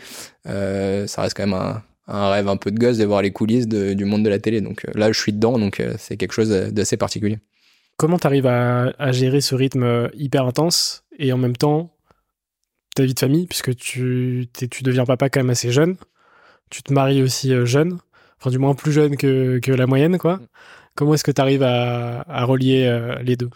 [0.48, 3.32] Euh, ça reste quand même un, un rêve un peu de gosse de voir les
[3.32, 4.62] coulisses du monde de la télé.
[4.62, 7.40] Donc là, je suis dedans, donc euh, c'est quelque chose d'assez particulier.
[7.98, 11.92] Comment tu arrives à, gérer ce rythme euh, hyper intense et en même temps
[12.98, 15.96] ta vie de famille, puisque tu, tu deviens papa quand même assez jeune,
[16.70, 18.00] tu te maries aussi jeune,
[18.40, 20.38] enfin du moins plus jeune que, que la moyenne, quoi.
[20.38, 20.48] Mm.
[20.96, 23.50] Comment est-ce que tu arrives à, à, relier les deux?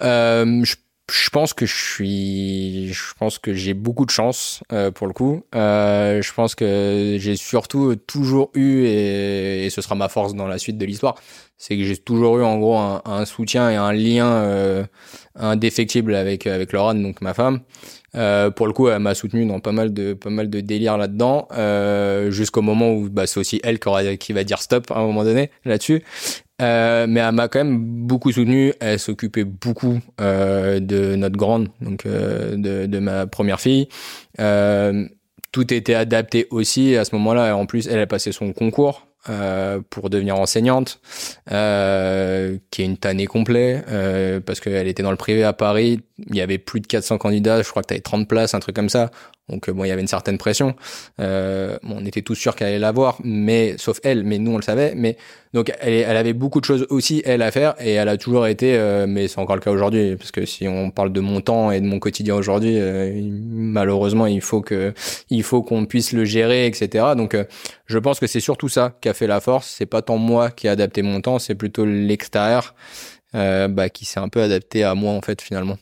[0.00, 0.74] Je
[1.12, 5.12] je pense que je suis, je pense que j'ai beaucoup de chance euh, pour le
[5.12, 5.44] coup.
[5.54, 10.46] Euh, je pense que j'ai surtout toujours eu et, et, ce sera ma force dans
[10.46, 11.16] la suite de l'histoire,
[11.58, 14.84] c'est que j'ai toujours eu en gros un, un soutien et un lien euh,
[15.34, 17.60] indéfectible avec avec Laurent, donc ma femme.
[18.14, 20.96] Euh, pour le coup, elle m'a soutenu dans pas mal de pas mal de délires
[20.96, 24.90] là-dedans, euh, jusqu'au moment où bah, c'est aussi elle qui, aura, qui va dire stop
[24.90, 26.02] à un moment donné là-dessus.
[26.62, 28.72] Euh, mais elle m'a quand même beaucoup soutenu.
[28.80, 33.88] Elle s'occupait beaucoup euh, de notre grande, donc euh, de, de, ma première fille.
[34.40, 35.06] Euh,
[35.50, 37.56] tout était adapté aussi à ce moment-là.
[37.56, 41.00] En plus, elle a passé son concours euh, pour devenir enseignante,
[41.50, 46.00] euh, qui est une tannée complet, euh, parce qu'elle était dans le privé à Paris,
[46.28, 48.60] il y avait plus de 400 candidats, je crois que tu avais 30 places, un
[48.60, 49.10] truc comme ça,
[49.50, 50.74] donc bon, il y avait une certaine pression.
[51.20, 54.56] Euh, bon, on était tous sûrs qu'elle allait l'avoir, mais sauf elle, mais nous on
[54.56, 54.94] le savait.
[54.96, 55.18] Mais
[55.52, 58.46] donc elle, elle, avait beaucoup de choses aussi elle à faire et elle a toujours
[58.46, 61.42] été, euh, mais c'est encore le cas aujourd'hui parce que si on parle de mon
[61.42, 64.94] temps et de mon quotidien aujourd'hui, euh, malheureusement il faut que
[65.28, 67.08] il faut qu'on puisse le gérer, etc.
[67.14, 67.36] Donc
[67.86, 69.74] je pense que c'est surtout ça qui a fait la force.
[69.76, 72.74] C'est pas tant moi qui ai adapté mon temps, c'est plutôt l'extérieur
[73.34, 75.76] bah, qui s'est un peu adapté à moi en fait finalement.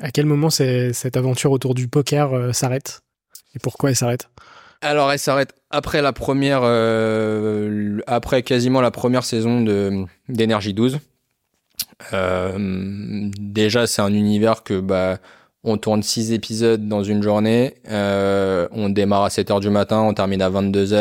[0.00, 3.00] À quel moment cette aventure autour du poker euh, s'arrête?
[3.54, 4.28] Et pourquoi elle s'arrête?
[4.82, 11.00] Alors, elle s'arrête après la première, euh, après quasiment la première saison de d'énergie 12.
[12.12, 15.18] Euh, déjà, c'est un univers que bah
[15.64, 17.74] on tourne six épisodes dans une journée.
[17.88, 20.92] on démarre à 7 heures du matin, on termine à 22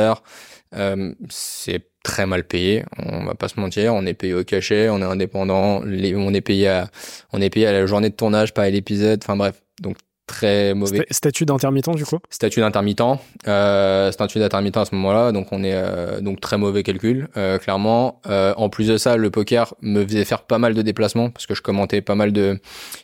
[0.76, 0.98] heures.
[1.30, 2.86] c'est très mal payé.
[3.00, 3.94] On va pas se mentir.
[3.94, 6.90] On est payé au cachet, on est indépendant, on est payé à,
[7.34, 9.20] on est payé à la journée de tournage, pas à l'épisode.
[9.24, 9.62] Enfin bref.
[9.82, 11.06] Donc très mauvais.
[11.12, 12.20] Statut d'intermittent du coup?
[12.30, 13.02] Statut d'intermittent.
[13.48, 17.58] Euh, statut d'intermittent à ce moment-là, donc on est euh, donc très mauvais calcul, euh,
[17.58, 18.22] clairement.
[18.28, 21.46] Euh, en plus de ça, le poker me faisait faire pas mal de déplacements parce
[21.46, 22.60] que je commentais pas mal de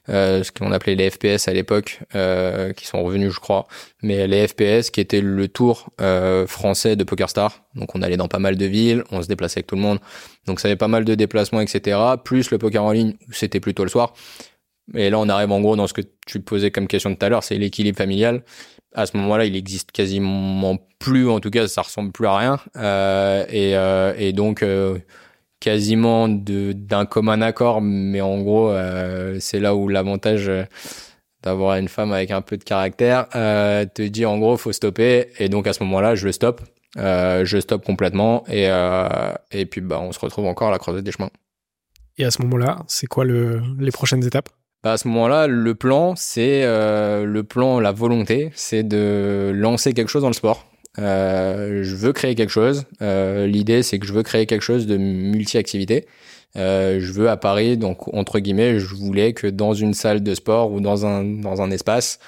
[0.10, 3.68] euh, ce qu'on appelait les FPS à l'époque, euh, qui sont revenus je crois,
[4.02, 5.90] mais les FPS qui étaient le tour
[6.48, 7.64] français de PokerStar.
[7.76, 10.00] Donc on allait dans pas mal de villes, on se déplaçait avec tout le monde,
[10.46, 11.98] donc ça avait pas mal de déplacements, etc.
[12.24, 14.14] Plus le poker en ligne, c'était plutôt le soir.
[14.96, 17.30] Et là, on arrive en gros dans ce que tu posais comme question tout à
[17.30, 18.44] l'heure, c'est l'équilibre familial.
[18.94, 22.60] À ce moment-là, il existe quasiment plus, en tout cas, ça ressemble plus à rien.
[22.76, 24.98] Euh, et, euh, et, donc, euh,
[25.62, 28.74] quasiment d'un commun accord, mais en gros,
[29.40, 30.52] c'est là où l'avantage
[31.44, 35.50] d'avoir une femme avec un peu de caractère, te dit en gros faut stopper et
[35.50, 36.62] donc à ce moment-là je le stoppe,
[36.96, 38.70] je stoppe complètement et
[39.52, 41.30] et puis bah on se retrouve encore à la croisée des chemins.
[42.18, 44.50] Et à ce moment-là, c'est quoi le, les prochaines étapes?
[44.84, 49.94] Bah à ce moment-là, le plan, c'est euh, le plan, la volonté, c'est de lancer
[49.94, 50.66] quelque chose dans le sport.
[51.00, 52.86] Euh, je veux créer quelque chose.
[53.02, 56.06] Euh, L'idée, c'est que je veux créer quelque chose de multi-activité.
[56.58, 60.36] Euh, je veux à Paris, donc entre guillemets, je voulais que dans une salle de
[60.36, 62.20] sport ou dans un dans un espace,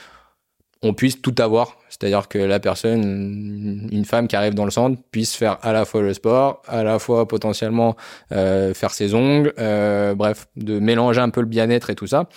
[0.81, 1.77] on puisse tout avoir.
[1.93, 5.85] C'est-à-dire que la personne, une femme qui arrive dans le centre, puisse faire à la
[5.85, 7.95] fois le sport, à la fois potentiellement
[8.31, 12.27] euh, faire ses ongles, euh, bref, de mélanger un peu le bien-être et tout ça.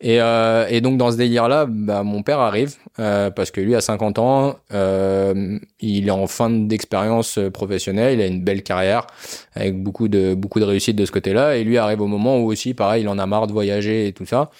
[0.00, 3.74] Et, euh, et, donc dans ce délire-là, bah, mon père arrive euh, parce que lui
[3.74, 9.06] a 50 ans, euh, il est en fin d'expérience professionnelle, il a une belle carrière
[9.54, 11.56] avec beaucoup de beaucoup de réussite de ce côté-là.
[11.56, 14.12] Et lui arrive au moment où aussi, pareil, il en a marre de voyager et
[14.12, 14.50] tout ça.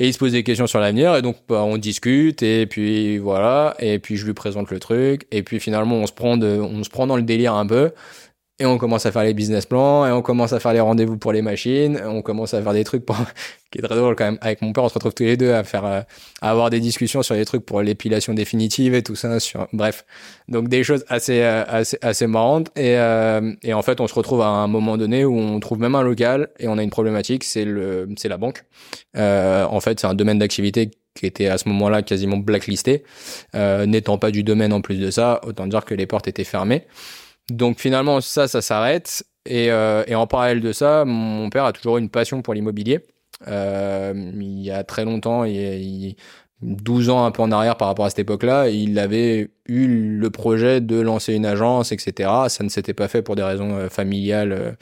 [0.00, 3.18] Et il se pose des questions sur l'avenir et donc bah, on discute et puis
[3.18, 6.82] voilà et puis je lui présente le truc et puis finalement on se prend on
[6.82, 7.92] se prend dans le délire un peu
[8.60, 11.16] et on commence à faire les business plans, et on commence à faire les rendez-vous
[11.16, 13.16] pour les machines, on commence à faire des trucs pour...
[13.70, 14.38] qui est très drôle quand même.
[14.40, 16.00] Avec mon père, on se retrouve tous les deux à faire, euh,
[16.42, 19.38] à avoir des discussions sur les trucs pour l'épilation définitive et tout ça.
[19.72, 20.04] Bref,
[20.48, 22.68] donc des choses assez, euh, assez, assez marrantes.
[22.76, 25.78] Et, euh, et en fait, on se retrouve à un moment donné où on trouve
[25.78, 28.64] même un local et on a une problématique, c'est le, c'est la banque.
[29.16, 33.04] Euh, en fait, c'est un domaine d'activité qui était à ce moment-là quasiment blacklisté,
[33.54, 36.44] euh, n'étant pas du domaine en plus de ça, autant dire que les portes étaient
[36.44, 36.86] fermées.
[37.50, 39.24] Donc finalement, ça, ça s'arrête.
[39.46, 43.00] Et, euh, et, en parallèle de ça, mon père a toujours une passion pour l'immobilier.
[43.48, 46.16] Euh, il y a très longtemps, il, il,
[46.62, 49.86] 12 ans un peu en arrière par rapport à cette époque-là, il avait eu
[50.18, 52.30] le projet de lancer une agence, etc.
[52.48, 54.72] Ça ne s'était pas fait pour des raisons euh, familiales, euh,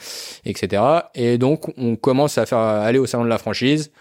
[0.45, 0.83] etc.
[1.15, 3.93] Et donc, on commence à faire aller au salon de la franchise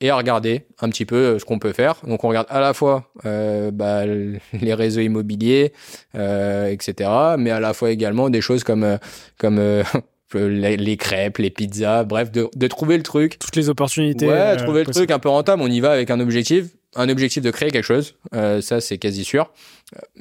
[0.00, 1.96] et à regarder un petit peu euh, ce qu'on peut faire.
[2.06, 4.04] Donc on regarde à la fois euh, bah,
[4.52, 5.72] les réseaux immobiliers,
[6.14, 8.98] euh, etc., mais à la fois également des choses comme
[9.38, 9.82] comme euh,
[10.34, 13.38] les, crêpes, les pizzas, bref, de, de, trouver le truc.
[13.38, 14.26] Toutes les opportunités.
[14.26, 15.62] Ouais, trouver le truc un peu rentable.
[15.62, 18.16] On y va avec un objectif, un objectif de créer quelque chose.
[18.32, 19.52] ça, c'est quasi sûr.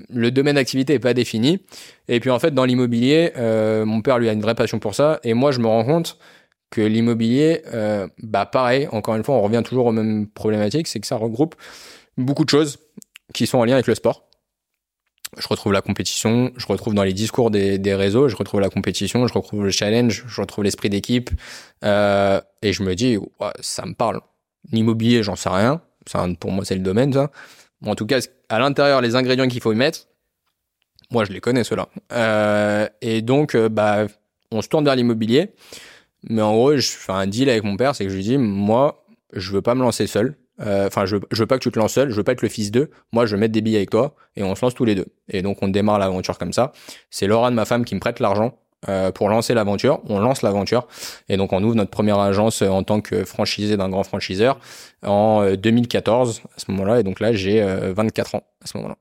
[0.10, 1.62] Le domaine d'activité est pas défini.
[2.10, 3.32] Et puis en fait, dans l'immobilier,
[3.86, 5.20] mon père lui a une vraie passion pour ça.
[5.24, 6.20] Et moi, je me rends compte
[6.74, 11.00] que l'immobilier, euh, bah pareil, encore une fois, on revient toujours aux mêmes problématiques, c'est
[11.00, 11.54] que ça regroupe
[12.18, 12.80] beaucoup de choses
[13.32, 14.28] qui sont en lien avec le sport.
[15.38, 18.70] Je retrouve la compétition, je retrouve dans les discours des, des réseaux, je retrouve la
[18.70, 21.30] compétition, je retrouve le challenge, je retrouve l'esprit d'équipe,
[21.84, 23.20] euh, et je me dis,
[23.60, 24.22] ça me parle.
[24.72, 25.80] L'immobilier, j'en sais rien,
[26.40, 27.30] pour moi c'est le domaine, ça.
[27.86, 28.18] En tout cas,
[28.50, 30.08] à l'intérieur, les ingrédients qu'il faut y mettre,
[31.12, 31.88] moi je les connais ceux-là.
[32.14, 34.08] Euh, et donc, bah,
[34.50, 35.52] on se tourne vers l'immobilier.
[36.30, 38.38] Mais en gros, je fais un deal avec mon père, c'est que je lui dis,
[38.38, 40.38] moi, je veux pas me lancer seul.
[40.60, 42.42] Euh, enfin, je, je veux pas que tu te lances seul, je veux pas être
[42.42, 42.90] le fils d'eux.
[43.12, 45.08] Moi, je veux mettre des billes avec toi et on se lance tous les deux.
[45.30, 46.72] Et donc, on démarre l'aventure comme ça.
[47.10, 48.58] C'est Laura de ma femme qui me prête l'argent
[48.88, 50.02] euh, pour lancer l'aventure.
[50.08, 50.88] On lance l'aventure
[51.30, 54.60] et donc on ouvre notre première agence euh, en tant que franchisé d'un grand franchiseur
[55.04, 57.00] en 2014 à ce moment-là.
[57.00, 58.98] Et donc là, j'ai 24 ans à ce moment-là.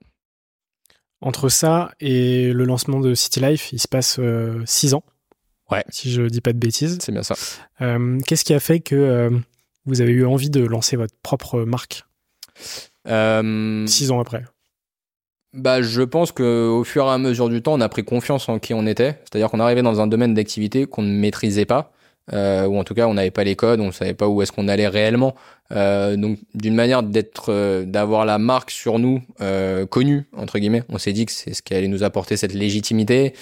[1.21, 4.19] Entre ça et le lancement de City Life, il se passe
[4.65, 5.05] 6 ans.
[5.71, 5.85] Ouais.
[5.89, 6.99] Si je dis pas de bêtises.
[7.01, 7.35] C'est bien ça.
[7.81, 9.31] Euh, Qu'est-ce qui a fait que euh,
[9.87, 12.05] vous avez eu envie de lancer votre propre marque
[13.09, 14.45] euh, Six ans après?
[15.55, 18.49] Bah, je pense que au fur et à mesure du temps, on a pris confiance
[18.49, 19.19] en qui on était.
[19.25, 21.93] C'est-à-dire qu'on arrivait dans un domaine d'activité qu'on ne maîtrisait pas,
[22.33, 24.53] euh, ou en tout cas, on n'avait pas les codes, on savait pas où est-ce
[24.53, 25.35] qu'on allait réellement.
[25.73, 30.83] Euh, donc, d'une manière d'être, euh, d'avoir la marque sur nous euh, connue entre guillemets,
[30.91, 33.33] on s'est dit que c'est ce qui allait nous apporter cette légitimité.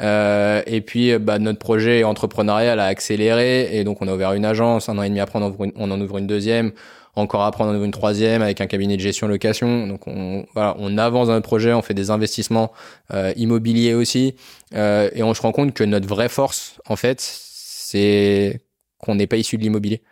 [0.00, 4.44] Euh, et puis, bah, notre projet entrepreneurial a accéléré, et donc on a ouvert une
[4.44, 4.88] agence.
[4.88, 6.72] Un an et demi après, on en ouvre une, on en ouvre une deuxième
[7.16, 9.88] encore après on en ouvre une troisième avec un cabinet de gestion location.
[9.88, 12.70] Donc on voilà, on avance dans notre projet, on fait des investissements
[13.12, 14.36] euh, immobiliers aussi,
[14.72, 17.49] et on se rend compte que notre vraie force, en fait,
[17.90, 18.60] c'est
[18.98, 20.02] qu'on n'est pas issu de l'immobilier.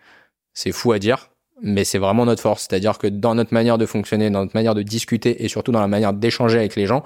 [0.55, 1.31] C'est fou à dire,
[1.63, 2.67] mais c'est vraiment notre force.
[2.69, 5.81] C'est-à-dire que dans notre manière de fonctionner, dans notre manière de discuter, et surtout dans
[5.81, 7.05] la manière d'échanger avec les gens,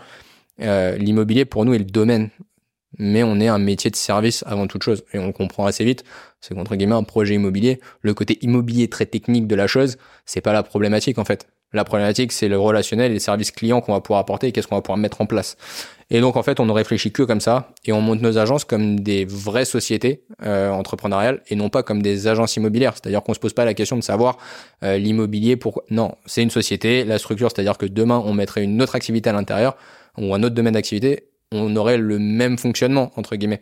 [0.60, 2.30] euh, l'immobilier pour nous est le domaine
[2.98, 5.04] mais on est un métier de service avant toute chose.
[5.12, 6.04] Et on comprend assez vite.
[6.40, 10.40] C'est qu'entre guillemets, un projet immobilier, le côté immobilier très technique de la chose, c'est
[10.40, 11.48] pas la problématique, en fait.
[11.72, 14.68] La problématique, c'est le relationnel et les services clients qu'on va pouvoir apporter et qu'est-ce
[14.68, 15.56] qu'on va pouvoir mettre en place.
[16.14, 18.64] Et donc, en fait, on ne réfléchit que comme ça et on monte nos agences
[18.64, 22.92] comme des vraies sociétés euh, entrepreneuriales et non pas comme des agences immobilières.
[22.92, 24.36] C'est-à-dire qu'on se pose pas la question de savoir
[24.84, 25.82] euh, l'immobilier pour...
[25.90, 29.32] Non, c'est une société, la structure, c'est-à-dire que demain, on mettrait une autre activité à
[29.32, 29.74] l'intérieur
[30.18, 33.60] ou un autre domaine d'activité on aurait le même fonctionnement entre guillemets.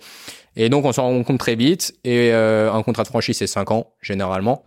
[0.56, 1.94] Et donc on s'en rend compte très vite.
[2.04, 4.64] Et euh, un contrat de franchise c'est 5 ans généralement.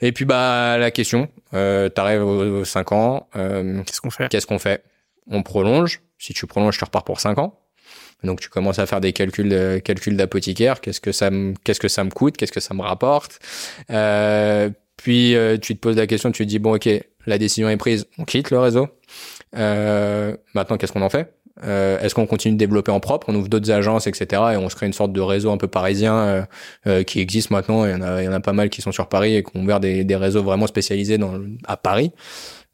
[0.00, 4.28] Et puis bah la question, euh, t'arrives aux, 5 ans, euh, qu'est-ce qu'on fait?
[4.28, 4.82] Qu'est-ce qu'on fait?
[5.26, 6.00] On prolonge.
[6.20, 7.58] Si tu prolonges, tu repars pour 5 ans.
[8.22, 10.80] Donc tu commences à faire des calculs calculs d'apothicaire.
[10.80, 12.36] Qu'est-ce que ça me qu'est-ce que ça me coûte?
[12.36, 13.40] Qu'est-ce que ça me rapporte?
[13.90, 16.88] Euh, Puis euh, tu te poses la question, tu te dis bon ok,
[17.26, 18.88] la décision est prise, on quitte le réseau.
[19.56, 21.32] Euh, maintenant qu'est-ce qu'on en fait?
[21.64, 23.28] Euh, Est-ce qu'on continue de développer en propre?
[23.28, 24.42] On ouvre d'autres agences, etc.
[24.52, 26.42] Et on se crée une sorte de réseau un peu parisien euh,
[26.86, 27.84] euh, qui existe maintenant.
[27.84, 29.42] Il y en a, il y en a pas mal qui sont sur Paris et
[29.42, 32.12] qui ont ouvert des, des réseaux vraiment spécialisés dans, à Paris.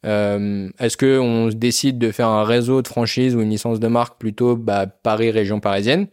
[0.05, 3.87] Euh, Est-ce que on décide de faire un réseau de franchise ou une licence de
[3.87, 6.07] marque plutôt bah, Paris région parisienne?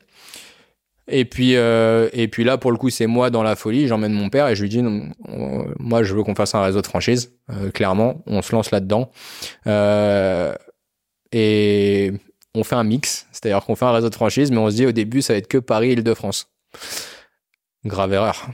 [1.06, 4.14] Et puis euh, et puis là pour le coup c'est moi dans la folie j'emmène
[4.14, 5.10] mon père et je lui dis non,
[5.78, 7.30] moi je veux qu'on fasse un réseau de franchise
[7.74, 9.10] clairement on se lance là dedans
[11.30, 12.12] et
[12.54, 14.86] on fait un mix, c'est-à-dire qu'on fait un réseau de franchise, mais on se dit
[14.86, 16.48] au début, ça va être que Paris-Île-de-France.
[17.84, 18.46] Grave erreur.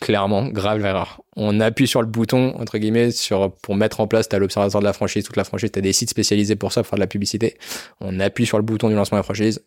[0.00, 1.22] Clairement, grave erreur.
[1.36, 4.84] On appuie sur le bouton, entre guillemets, sur, pour mettre en place, t'as l'observateur de
[4.84, 7.06] la franchise, toute la franchise, t'as des sites spécialisés pour ça, pour faire de la
[7.06, 7.56] publicité.
[8.00, 9.62] On appuie sur le bouton du lancement de la franchise.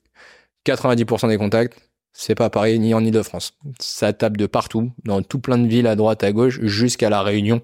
[0.65, 1.77] 90% des contacts,
[2.13, 3.57] c'est pas Paris ni en Île-de-France.
[3.79, 7.23] Ça tape de partout, dans tout plein de villes à droite, à gauche, jusqu'à la
[7.23, 7.61] Réunion,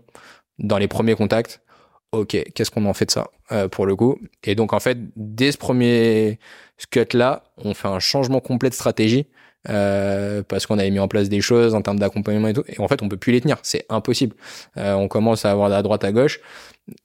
[0.57, 1.61] dans les premiers contacts
[2.11, 4.17] ok, qu'est-ce qu'on en fait de ça euh, pour le coup?
[4.43, 6.39] Et donc en fait, dès ce premier
[6.91, 9.27] cut là, on fait un changement complet de stratégie
[9.69, 12.63] euh, parce qu'on avait mis en place des choses en termes d'accompagnement et tout.
[12.67, 14.35] Et en fait, on peut plus les tenir, c'est impossible.
[14.77, 16.39] Euh, on commence à avoir à droite à gauche.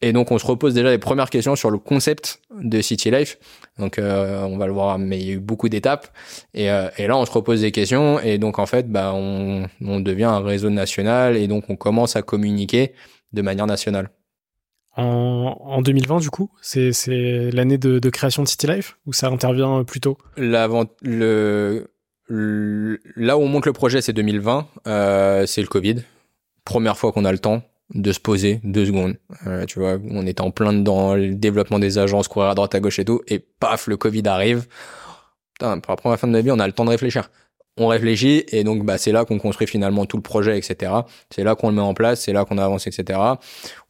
[0.00, 3.38] Et donc, on se repose déjà les premières questions sur le concept de City Life.
[3.78, 6.06] Donc, euh, on va le voir, mais il y a eu beaucoup d'étapes.
[6.54, 8.20] Et, euh, et, là, on se repose des questions.
[8.20, 11.36] Et donc, en fait, bah, on, on devient un réseau national.
[11.36, 12.92] Et donc, on commence à communiquer
[13.32, 14.10] de manière nationale
[14.96, 16.90] en, en 2020 du coup C'est
[17.50, 20.18] l'année de, de, création de City Life ou ça intervient plus tôt?
[20.36, 21.86] Le,
[22.28, 24.68] Là où on monte le projet, c'est 2020.
[24.86, 25.96] Euh, c'est le Covid.
[26.64, 27.62] Première fois qu'on a le temps
[27.94, 29.16] de se poser deux secondes.
[29.46, 32.74] Euh, tu vois, on était en plein dedans, le développement des agences, courir à droite,
[32.74, 34.66] à gauche et tout, et paf, le Covid arrive.
[35.54, 37.28] Putain, pour la première fin de ma vie, on a le temps de réfléchir
[37.78, 40.92] on réfléchit et donc bah, c'est là qu'on construit finalement tout le projet, etc.
[41.30, 43.18] C'est là qu'on le met en place, c'est là qu'on avance, etc.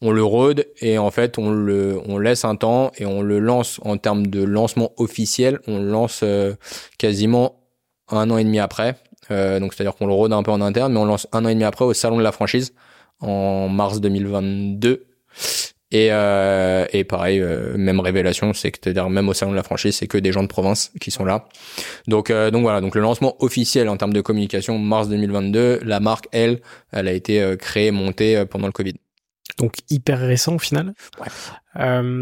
[0.00, 3.40] On le rôde et en fait on le on laisse un temps et on le
[3.40, 5.58] lance en termes de lancement officiel.
[5.66, 6.54] On lance euh,
[6.98, 7.61] quasiment
[8.12, 8.96] un an et demi après.
[9.30, 11.48] Euh, donc c'est-à-dire qu'on le rôde un peu en interne, mais on lance un an
[11.48, 12.74] et demi après au salon de la franchise
[13.20, 15.06] en mars 2022
[15.92, 19.62] et, euh, et pareil, euh, même révélation, c'est que c'est-à-dire même au salon de la
[19.62, 21.48] franchise, c'est que des gens de province qui sont là.
[22.08, 26.00] Donc euh, donc voilà, donc le lancement officiel en termes de communication mars 2022, la
[26.00, 26.60] marque elle,
[26.92, 28.94] elle a été euh, créée, montée pendant le Covid.
[29.58, 30.94] Donc hyper récent au final?
[31.20, 31.26] Ouais.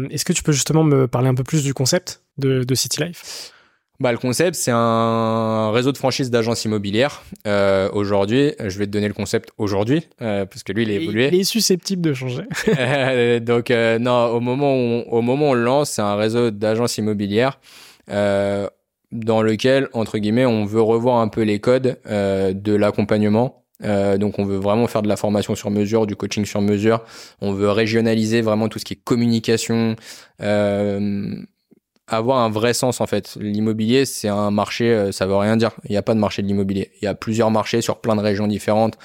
[0.09, 3.01] Est-ce que tu peux justement me parler un peu plus du concept de, de City
[3.01, 3.53] Life?
[4.01, 7.21] Bah, le concept, c'est un réseau de franchise d'agences immobilières.
[7.45, 11.03] Euh, aujourd'hui, je vais te donner le concept aujourd'hui, euh, parce que lui, il est
[11.03, 11.29] évolué.
[11.31, 12.43] Il est susceptible de changer.
[13.41, 16.15] Donc, euh, non, au moment, où on, au moment où on le lance, c'est un
[16.15, 17.59] réseau d'agences immobilières
[18.09, 18.67] euh,
[19.11, 23.63] dans lequel, entre guillemets, on veut revoir un peu les codes euh, de l'accompagnement.
[23.83, 27.03] donc, on veut vraiment faire de la formation sur mesure, du coaching sur mesure.
[27.39, 29.95] On veut régionaliser vraiment tout ce qui est communication,
[32.11, 33.37] avoir un vrai sens en fait.
[33.39, 35.71] L'immobilier, c'est un marché, euh, ça veut rien dire.
[35.85, 36.91] Il n'y a pas de marché de l'immobilier.
[37.01, 38.97] Il y a plusieurs marchés sur plein de régions différentes,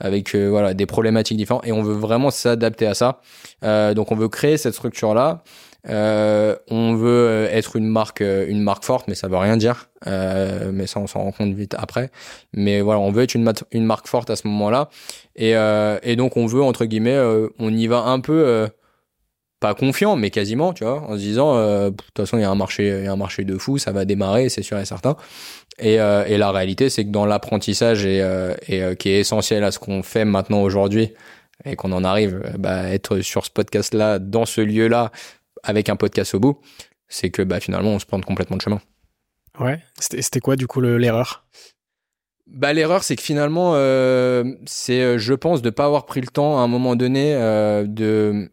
[0.00, 3.20] avec euh, voilà des problématiques différentes, et on veut vraiment s'adapter à ça.
[3.62, 5.44] Euh, donc on veut créer cette structure là.
[5.86, 9.90] Euh, on veut être une marque, une marque forte, mais ça veut rien dire.
[10.06, 12.10] mais ça, on s'en rend compte vite après.
[12.54, 14.88] Mais voilà, on veut être une, une marque forte à ce moment-là,
[15.36, 15.52] et,
[16.02, 17.20] et donc on veut entre guillemets,
[17.58, 18.66] on y va un peu
[19.64, 22.44] pas confiant, mais quasiment, tu vois, en se disant, euh, de toute façon, il y
[22.44, 24.78] a un marché, il y a un marché de fou, ça va démarrer, c'est sûr
[24.78, 25.16] et certain.
[25.78, 29.64] Et, euh, et la réalité, c'est que dans l'apprentissage et, euh, et qui est essentiel
[29.64, 31.14] à ce qu'on fait maintenant aujourd'hui,
[31.64, 35.12] et qu'on en arrive bah, à être sur ce podcast-là, dans ce lieu-là,
[35.62, 36.60] avec un podcast au bout,
[37.08, 38.82] c'est que bah, finalement, on se plante complètement de chemin.
[39.58, 41.46] Ouais, c'était quoi du coup l'erreur?
[42.46, 46.58] Bah l'erreur c'est que finalement euh, c'est je pense de pas avoir pris le temps
[46.58, 48.50] à un moment donné euh, de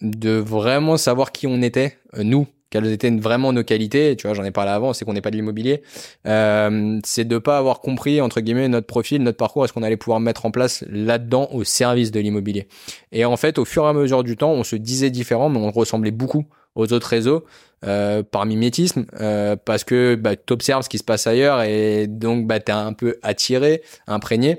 [0.00, 4.14] de vraiment savoir qui on était, euh, nous, quelles étaient vraiment nos qualités.
[4.16, 5.82] Tu vois, j'en ai parlé avant, c'est qu'on n'est pas de l'immobilier.
[6.26, 9.96] Euh, c'est de pas avoir compris entre guillemets notre profil, notre parcours, est-ce qu'on allait
[9.96, 12.68] pouvoir mettre en place là-dedans au service de l'immobilier.
[13.12, 15.58] Et en fait, au fur et à mesure du temps, on se disait différent, mais
[15.58, 17.44] on ressemblait beaucoup aux autres réseaux
[17.84, 22.06] euh, par mimétisme, euh, parce que bah, tu observes ce qui se passe ailleurs et
[22.06, 24.58] donc bah, tu es un peu attiré, imprégné.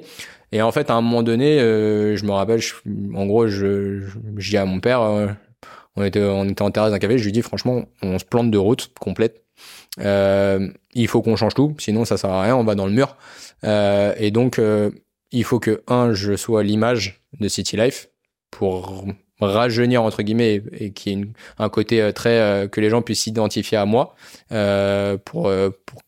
[0.52, 2.62] Et en fait, à un moment donné, euh, je me rappelle,
[3.14, 4.02] en gros, je,
[4.38, 5.28] je, dis à mon père, euh,
[5.96, 8.50] on était, on était en terrasse d'un café, je lui dis franchement, on se plante
[8.50, 9.44] de route complète.
[10.00, 12.94] Euh, il faut qu'on change tout, sinon ça sert à rien, on va dans le
[12.94, 13.18] mur.
[13.64, 14.60] et donc,
[15.32, 18.10] il faut que un, je sois l'image de City Life.
[18.52, 19.06] pour
[19.42, 21.28] rajeunir entre guillemets et, qui est
[21.60, 24.16] un côté très que les gens puissent s'identifier à moi
[24.50, 25.52] pour
[25.86, 26.02] pour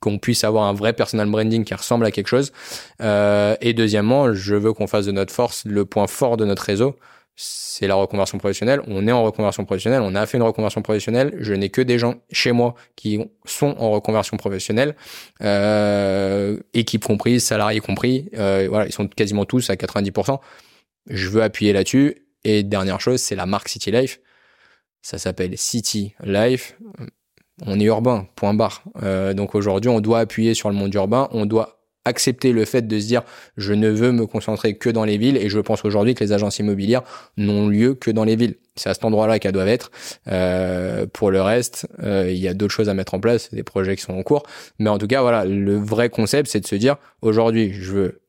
[0.00, 2.52] qu'on puisse avoir un vrai personal branding qui ressemble à quelque chose.
[3.00, 6.62] Euh, et deuxièmement, je veux qu'on fasse de notre force le point fort de notre
[6.62, 6.96] réseau.
[7.36, 8.82] C'est la reconversion professionnelle.
[8.86, 10.02] On est en reconversion professionnelle.
[10.02, 11.34] On a fait une reconversion professionnelle.
[11.38, 14.94] Je n'ai que des gens chez moi qui sont en reconversion professionnelle,
[15.42, 18.28] euh, équipe comprise, salariés compris.
[18.36, 20.38] Euh, voilà, ils sont quasiment tous à 90%.
[21.08, 22.26] Je veux appuyer là-dessus.
[22.44, 24.20] Et dernière chose, c'est la marque City Life.
[25.00, 26.76] Ça s'appelle City Life
[27.66, 28.82] on est urbain, point barre.
[29.02, 32.82] Euh, donc aujourd'hui, on doit appuyer sur le monde urbain, on doit accepter le fait
[32.82, 33.22] de se dire
[33.56, 36.32] je ne veux me concentrer que dans les villes et je pense aujourd'hui que les
[36.32, 37.02] agences immobilières
[37.36, 38.56] n'ont lieu que dans les villes.
[38.76, 39.90] C'est à cet endroit-là qu'elles doivent être.
[40.28, 43.62] Euh, pour le reste, euh, il y a d'autres choses à mettre en place, des
[43.62, 44.44] projets qui sont en cours.
[44.78, 48.20] Mais en tout cas, voilà, le vrai concept, c'est de se dire aujourd'hui, je veux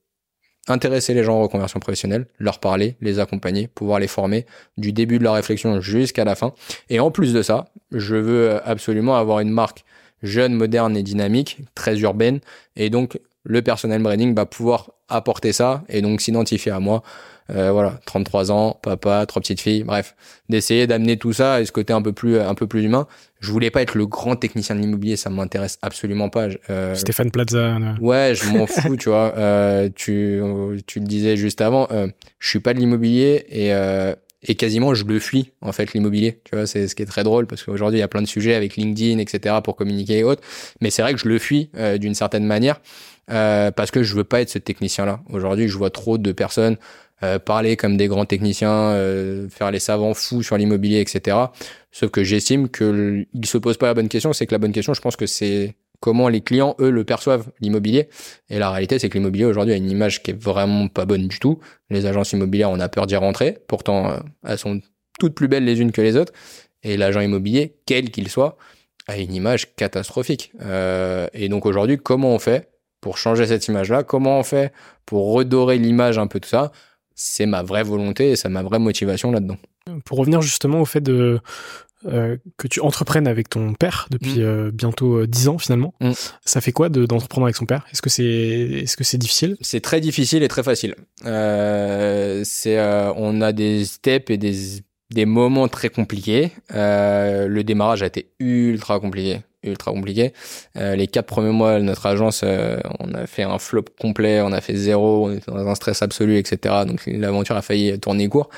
[0.67, 4.45] intéresser les gens en reconversion professionnelle, leur parler, les accompagner, pouvoir les former
[4.77, 6.53] du début de la réflexion jusqu'à la fin.
[6.89, 9.83] Et en plus de ça, je veux absolument avoir une marque
[10.23, 12.39] jeune, moderne et dynamique, très urbaine.
[12.75, 17.03] Et donc, le personnel branding va pouvoir apporter ça et donc s'identifier à moi
[17.49, 20.15] euh, voilà, 33 ans, papa, trois petites filles, bref,
[20.47, 23.07] d'essayer d'amener tout ça et ce côté un peu plus un peu plus humain.
[23.39, 26.47] Je voulais pas être le grand technicien de l'immobilier, ça m'intéresse absolument pas.
[26.69, 27.77] Euh, Stéphane Plaza.
[27.99, 29.33] Ouais, je m'en fous, tu vois.
[29.35, 30.41] Euh, tu
[30.87, 32.07] tu le disais juste avant, euh,
[32.39, 36.39] je suis pas de l'immobilier et euh, et quasiment je le fuis en fait l'immobilier
[36.43, 38.27] tu vois c'est ce qui est très drôle parce qu'aujourd'hui il y a plein de
[38.27, 40.41] sujets avec LinkedIn etc pour communiquer et autres
[40.81, 42.81] mais c'est vrai que je le fuis euh, d'une certaine manière
[43.29, 46.31] euh, parce que je veux pas être ce technicien là aujourd'hui je vois trop de
[46.31, 46.77] personnes
[47.23, 51.37] euh, parler comme des grands techniciens, euh, faire les savants fous sur l'immobilier, etc.
[51.91, 54.33] Sauf que j'estime que il se pose pas la bonne question.
[54.33, 57.49] C'est que la bonne question, je pense que c'est comment les clients eux le perçoivent
[57.61, 58.09] l'immobilier.
[58.49, 61.27] Et la réalité, c'est que l'immobilier aujourd'hui a une image qui est vraiment pas bonne
[61.29, 61.59] du tout.
[61.89, 63.59] Les agences immobilières, on a peur d'y rentrer.
[63.67, 64.81] Pourtant, euh, elles sont
[65.19, 66.33] toutes plus belles les unes que les autres.
[66.83, 68.57] Et l'agent immobilier, quel qu'il soit,
[69.07, 70.51] a une image catastrophique.
[70.61, 74.03] Euh, et donc aujourd'hui, comment on fait pour changer cette image-là?
[74.03, 74.73] Comment on fait
[75.05, 76.71] pour redorer l'image un peu de ça?
[77.13, 79.57] C'est ma vraie volonté et c'est ma vraie motivation là-dedans.
[80.05, 81.39] Pour revenir justement au fait de
[82.05, 84.43] euh, que tu entreprennes avec ton père depuis mm.
[84.43, 85.93] euh, bientôt 10 euh, ans finalement.
[86.01, 86.11] Mm.
[86.45, 87.85] Ça fait quoi d'entreprendre avec son père?
[87.91, 89.57] Est-ce que c'est est-ce que c'est difficile?
[89.61, 90.95] C'est très difficile et très facile.
[91.23, 92.79] c'est
[93.15, 94.81] on a des steps et des
[95.11, 96.51] des moments très compliqués.
[96.73, 100.33] le démarrage a été ultra compliqué ultra compliqué.
[100.77, 104.51] Euh, les quatre premiers mois notre agence, euh, on a fait un flop complet, on
[104.51, 106.75] a fait zéro, on était dans un stress absolu, etc.
[106.87, 108.49] Donc l'aventure a failli tourner court.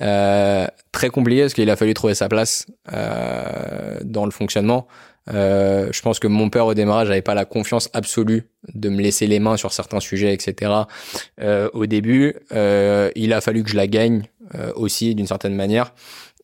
[0.00, 4.86] Euh, très compliqué parce qu'il a fallu trouver sa place euh, dans le fonctionnement.
[5.32, 9.00] Euh, je pense que mon père au démarrage n'avait pas la confiance absolue de me
[9.00, 10.72] laisser les mains sur certains sujets, etc.
[11.72, 14.24] au début, il a fallu que je la gagne
[14.74, 15.94] aussi d'une certaine manière.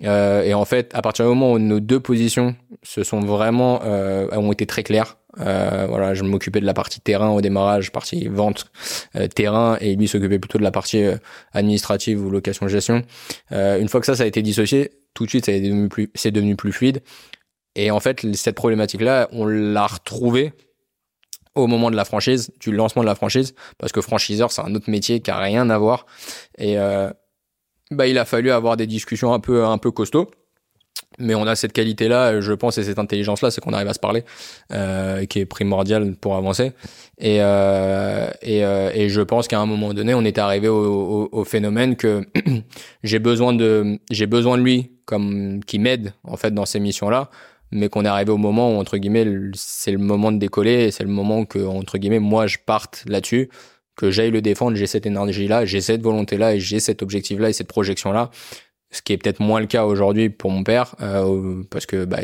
[0.04, 3.80] Euh, et en fait, à partir du moment où nos deux positions se sont vraiment
[3.82, 7.92] euh, ont été très claires, euh, voilà, je m'occupais de la partie terrain au démarrage,
[7.92, 8.66] partie vente
[9.16, 11.16] euh, terrain, et lui s'occupait plutôt de la partie euh,
[11.52, 13.02] administrative ou location gestion.
[13.50, 16.30] une fois que ça, ça a été dissocié, tout de suite, ça devenu plus, c'est
[16.30, 17.02] devenu plus fluide.
[17.74, 20.52] Et en fait, cette problématique-là, on l'a retrouvée
[21.54, 24.74] au moment de la franchise, du lancement de la franchise, parce que franchiseur, c'est un
[24.74, 26.06] autre métier qui a rien à voir.
[26.56, 27.10] Et euh,
[27.90, 30.30] bah, il a fallu avoir des discussions un peu, un peu costauds.
[31.18, 33.98] Mais on a cette qualité-là, je pense, et cette intelligence-là, c'est qu'on arrive à se
[33.98, 34.24] parler,
[34.72, 36.72] euh, qui est primordial pour avancer.
[37.18, 40.76] Et, euh, et, euh, et, je pense qu'à un moment donné, on est arrivé au,
[40.76, 42.22] au, au phénomène que
[43.02, 47.30] j'ai besoin de, j'ai besoin de lui comme qui m'aide en fait dans ces missions-là,
[47.72, 50.90] mais qu'on est arrivé au moment où entre guillemets, c'est le moment de décoller, et
[50.92, 53.48] c'est le moment que entre guillemets, moi, je parte là-dessus
[53.98, 57.52] que j'aille le défendre, j'ai cette énergie-là, j'ai cette volonté-là et j'ai cet objectif-là et
[57.52, 58.30] cette projection-là.
[58.90, 62.20] Ce qui est peut-être moins le cas aujourd'hui pour mon père, euh, parce que bah,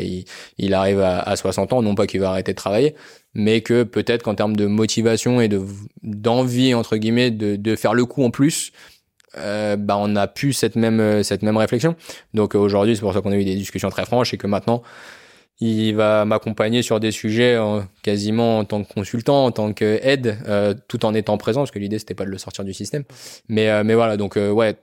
[0.57, 2.95] il, arrive à, 60 ans, non pas qu'il va arrêter de travailler,
[3.35, 5.61] mais que peut-être qu'en termes de motivation et de
[6.01, 8.71] d'envie entre guillemets de, de faire le coup en plus,
[9.37, 11.95] euh, bah on a pu cette même cette même réflexion.
[12.33, 14.81] Donc aujourd'hui, c'est pour ça qu'on a eu des discussions très franches et que maintenant
[15.59, 17.57] il va m'accompagner sur des sujets
[18.03, 21.79] quasiment en tant que consultant, en tant qu'aide, euh, tout en étant présent, parce que
[21.79, 23.03] l'idée c'était pas de le sortir du système.
[23.47, 24.75] Mais euh, mais voilà, donc euh, ouais,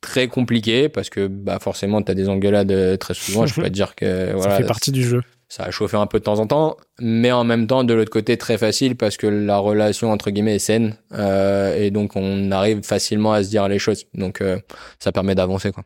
[0.00, 3.46] très compliqué parce que bah forcément t'as des engueulades très souvent.
[3.46, 5.22] je peux pas te dire que voilà, ça fait partie du jeu.
[5.48, 8.10] Ça a chauffé un peu de temps en temps, mais en même temps de l'autre
[8.10, 12.82] côté très facile parce que la relation entre guillemets est saine et donc on arrive
[12.82, 14.06] facilement à se dire les choses.
[14.12, 14.42] Donc
[14.98, 15.84] ça permet d'avancer quoi.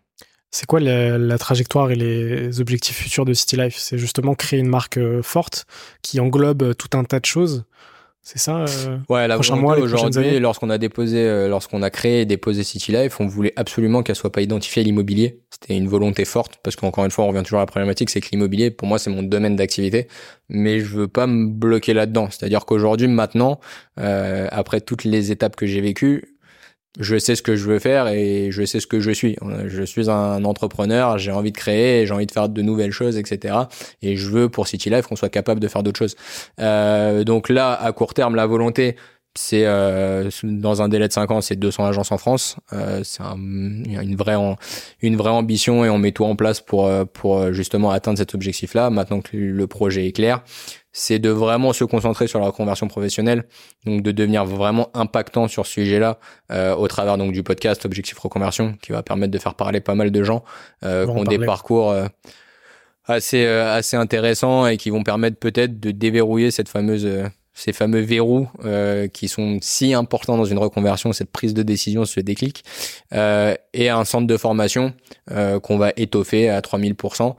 [0.51, 3.77] C'est quoi la, trajectoire et les objectifs futurs de City Life?
[3.79, 5.65] C'est justement créer une marque euh, forte
[6.03, 7.65] qui englobe tout un tas de choses
[8.23, 11.91] C'est ça euh, Ouais, la prochains volonté mois, aujourd'hui, lorsqu'on a déposé, euh, lorsqu'on a
[11.91, 15.41] créé et déposé City Life, on voulait absolument qu'elle soit pas identifiée à l'immobilier.
[15.51, 18.21] C'était une volonté forte parce qu'encore une fois, on revient toujours à la problématique, c'est
[18.21, 20.09] que l'immobilier, pour moi, c'est mon domaine d'activité,
[20.49, 22.29] mais je veux pas me bloquer là-dedans.
[22.29, 23.61] C'est-à-dire qu'aujourd'hui, maintenant,
[24.01, 26.25] euh, après toutes les étapes que j'ai vécues,
[26.99, 29.37] je sais ce que je veux faire et je sais ce que je suis.
[29.67, 33.17] Je suis un entrepreneur, j'ai envie de créer, j'ai envie de faire de nouvelles choses,
[33.17, 33.55] etc.
[34.03, 36.17] Et je veux pour City Life qu'on soit capable de faire d'autres choses.
[36.59, 38.97] Euh, donc là, à court terme, la volonté,
[39.37, 42.57] c'est euh, dans un délai de 5 ans, c'est 200 agences en France.
[42.73, 44.37] Euh, c'est un, une vraie
[45.03, 48.35] une vraie ambition et on met tout en place pour euh, pour justement atteindre cet
[48.35, 48.91] objectif-là.
[48.91, 50.43] Maintenant que le projet est clair,
[50.93, 53.45] c'est de vraiment se concentrer sur la reconversion professionnelle,
[53.87, 56.19] donc de devenir vraiment impactant sur ce sujet-là
[56.51, 59.95] euh, au travers donc du podcast Objectif Reconversion, qui va permettre de faire parler pas
[59.95, 60.45] mal de gens
[60.85, 62.07] euh, qui ont des parcours euh,
[63.05, 67.31] assez euh, assez intéressants et qui vont permettre peut-être de déverrouiller cette fameuse
[67.61, 72.05] ces fameux verrous euh, qui sont si importants dans une reconversion, cette prise de décision,
[72.05, 72.65] ce déclic,
[73.13, 74.95] euh, et un centre de formation
[75.31, 77.35] euh, qu'on va étoffer à 3000%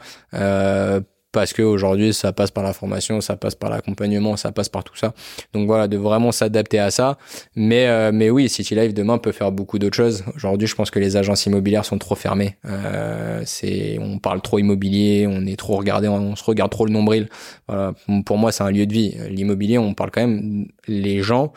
[1.31, 4.83] parce que aujourd'hui ça passe par la formation, ça passe par l'accompagnement, ça passe par
[4.83, 5.13] tout ça.
[5.53, 7.17] Donc voilà, de vraiment s'adapter à ça.
[7.55, 10.23] Mais euh, mais oui, City Life demain peut faire beaucoup d'autres choses.
[10.35, 12.57] Aujourd'hui, je pense que les agences immobilières sont trop fermées.
[12.65, 16.91] Euh, c'est on parle trop immobilier, on est trop regardé, on se regarde trop le
[16.91, 17.29] nombril.
[17.67, 17.93] Voilà,
[18.25, 19.15] pour moi, c'est un lieu de vie.
[19.29, 21.53] L'immobilier, on parle quand même les gens.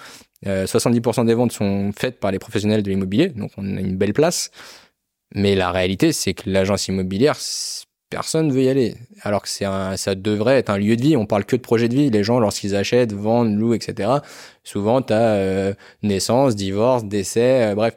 [0.47, 3.97] Euh, 70% des ventes sont faites par les professionnels de l'immobilier, donc on a une
[3.97, 4.51] belle place.
[5.35, 7.37] Mais la réalité, c'est que l'agence immobilière,
[8.15, 8.95] personne veut y aller.
[9.23, 11.17] Alors que c'est ça devrait être un lieu de vie.
[11.17, 12.11] On parle que de projet de vie.
[12.11, 14.09] Les gens, lorsqu'ils achètent, vendent, louent, etc.
[14.63, 17.95] Souvent, tu as euh, naissance, divorce, décès, euh, bref.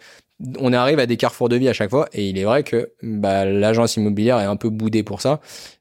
[0.59, 2.07] On arrive à des carrefours de vie à chaque fois.
[2.13, 5.39] Et il est vrai que bah, l'agence immobilière est un peu boudée pour ça.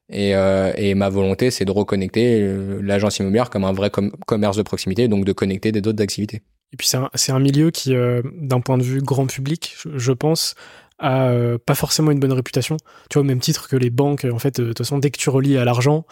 [0.09, 2.47] Et, euh, ma volonté, c'est de reconnecter
[2.81, 3.89] l'agence immobilière comme un vrai
[4.27, 6.43] commerce de proximité, donc de connecter des autres activités.
[6.73, 7.95] Et puis c'est un, milieu qui,
[8.33, 10.55] d'un point de vue grand public, je pense,
[10.99, 12.77] a euh, pas forcément une bonne réputation.
[13.09, 15.17] Tu vois, au même titre que les banques, en fait, de toute façon, dès que
[15.17, 16.05] tu relis à l'argent,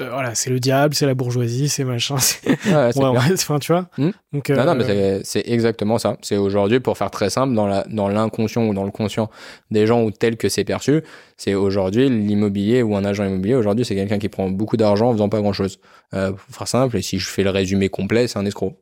[0.00, 2.16] euh, voilà, c'est le diable, c'est la bourgeoisie, c'est machin.
[2.68, 2.90] Ouais,
[3.32, 3.88] enfin, tu vois.
[3.96, 4.10] Hmm.
[4.32, 6.16] Donc, non, non, mais euh, c'est exactement ça.
[6.22, 9.30] C'est aujourd'hui, pour faire très simple, dans la dans l'inconscient ou dans le conscient
[9.70, 11.02] des gens ou tel que c'est perçu,
[11.36, 13.54] c'est aujourd'hui l'immobilier ou un agent immobilier.
[13.54, 15.78] Aujourd'hui, c'est quelqu'un qui prend beaucoup d'argent en faisant pas grand chose.
[16.14, 18.78] Euh, pour faire simple, et si je fais le résumé complet, c'est un escroc.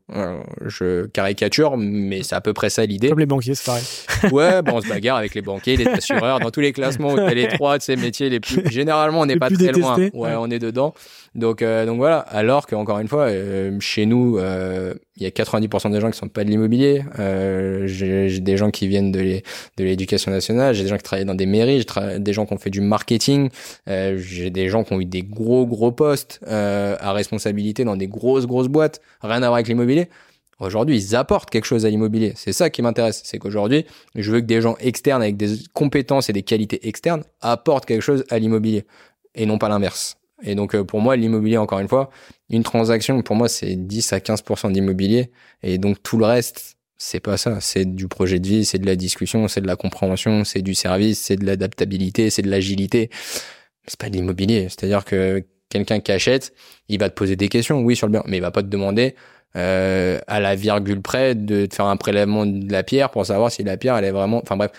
[0.64, 3.08] je caricature, mais c'est à peu près ça l'idée.
[3.08, 3.84] Comme les banquiers, c'est pareil.
[4.32, 7.16] ouais, bon, on se bagarre avec les banquiers, les assureurs, dans tous les classements où
[7.16, 8.62] les trois de ces métiers les plus.
[8.70, 9.96] Généralement, on n'est pas très loin.
[10.14, 10.94] Ouais, on est dedans.
[11.36, 12.20] Donc, euh, donc voilà.
[12.20, 16.16] Alors qu'encore une fois, euh, chez nous, euh, il y a 90% des gens qui
[16.16, 17.04] sont pas de l'immobilier.
[17.86, 19.42] j'ai des gens qui viennent de
[19.78, 22.58] l'éducation nationale, j'ai des gens qui travaillent dans des mairies, j'ai des gens qui ont
[22.58, 23.50] fait du marketing,
[23.86, 28.46] j'ai des gens qui ont eu des gros gros postes à responsabilité dans des grosses
[28.46, 30.08] grosses boîtes, rien à voir avec l'immobilier.
[30.58, 32.32] Aujourd'hui, ils apportent quelque chose à l'immobilier.
[32.34, 33.20] C'est ça qui m'intéresse.
[33.24, 33.84] C'est qu'aujourd'hui,
[34.14, 38.00] je veux que des gens externes avec des compétences et des qualités externes apportent quelque
[38.00, 38.86] chose à l'immobilier
[39.34, 40.16] et non pas l'inverse.
[40.42, 42.10] Et donc, euh, pour moi, l'immobilier, encore une fois,
[42.50, 45.30] une transaction, pour moi, c'est 10 à 15% d'immobilier.
[45.62, 47.60] Et donc, tout le reste, c'est pas ça.
[47.60, 50.74] C'est du projet de vie, c'est de la discussion, c'est de la compréhension, c'est du
[50.74, 53.10] service, c'est de l'adaptabilité, c'est de l'agilité.
[53.86, 54.68] C'est pas de l'immobilier.
[54.68, 56.52] C'est-à-dire que quelqu'un qui achète,
[56.88, 58.68] il va te poser des questions, oui, sur le bien, mais il va pas te
[58.68, 59.14] demander
[59.56, 63.62] euh, à la virgule près de faire un prélèvement de la pierre pour savoir si
[63.64, 64.40] la pierre elle est vraiment.
[64.42, 64.72] Enfin bref,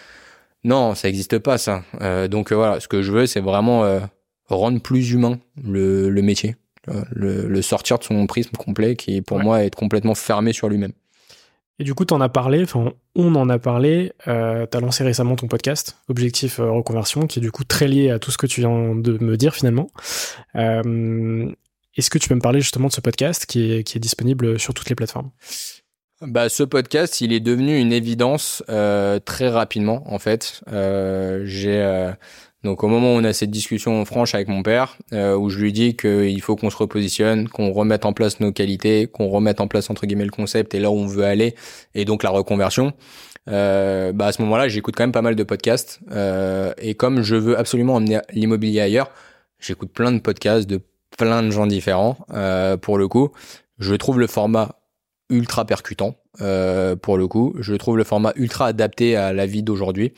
[0.64, 1.84] non, ça n'existe pas ça.
[2.02, 4.00] Euh, donc euh, voilà, ce que je veux, c'est vraiment euh,
[4.48, 6.56] rendre plus humain le, le métier,
[7.12, 10.94] le, le, sortir de son prisme complet qui pour moi est complètement fermé sur lui-même.
[11.80, 14.12] Et du coup, tu en as parlé, enfin, on en a parlé.
[14.28, 18.10] Euh, tu as lancé récemment ton podcast, Objectif Reconversion, qui est du coup très lié
[18.10, 19.92] à tout ce que tu viens de me dire finalement.
[20.56, 21.52] Euh,
[21.96, 24.60] est-ce que tu peux me parler justement de ce podcast qui est, qui est disponible
[24.60, 25.30] sur toutes les plateformes?
[26.22, 30.62] Bah, ce podcast, il est devenu une évidence euh, très rapidement, en fait.
[30.72, 32.12] Euh, j'ai euh,
[32.64, 35.60] donc au moment où on a cette discussion franche avec mon père, euh, où je
[35.60, 39.62] lui dis qu'il faut qu'on se repositionne, qu'on remette en place nos qualités, qu'on remette
[39.62, 41.56] en place entre guillemets le concept et là où on veut aller,
[41.96, 42.94] et donc la reconversion.
[43.50, 46.00] Euh, bah à ce moment-là, j'écoute quand même pas mal de podcasts,
[46.82, 49.12] et comme je veux absolument emmener l'immobilier ailleurs,
[49.60, 50.82] j'écoute plein de podcasts de
[51.18, 52.18] plein de gens différents.
[52.34, 53.32] Euh, pour le coup,
[53.80, 54.77] je trouve le format
[55.30, 56.16] ultra percutant.
[56.42, 60.14] Euh, pour le coup, je trouve le format ultra adapté à la vie d'aujourd'hui.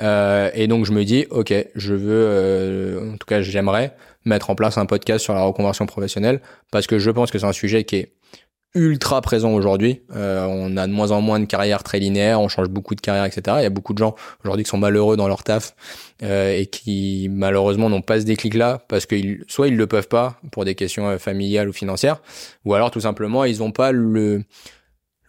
[0.00, 3.94] Euh, et donc je me dis, ok, je veux, en tout cas j'aimerais
[4.24, 6.40] mettre en place un podcast sur la reconversion professionnelle
[6.70, 8.12] parce que je pense que c'est un sujet qui est
[8.74, 10.02] ultra présent aujourd'hui.
[10.14, 13.00] Euh, on a de moins en moins de carrières très linéaires, on change beaucoup de
[13.00, 13.56] carrières, etc.
[13.60, 14.14] Il y a beaucoup de gens
[14.44, 15.74] aujourd'hui qui sont malheureux dans leur taf
[16.22, 19.16] euh, et qui malheureusement n'ont pas ce déclic-là parce que
[19.48, 22.22] soit ils le peuvent pas pour des questions euh, familiales ou financières,
[22.64, 24.44] ou alors tout simplement ils n'ont pas le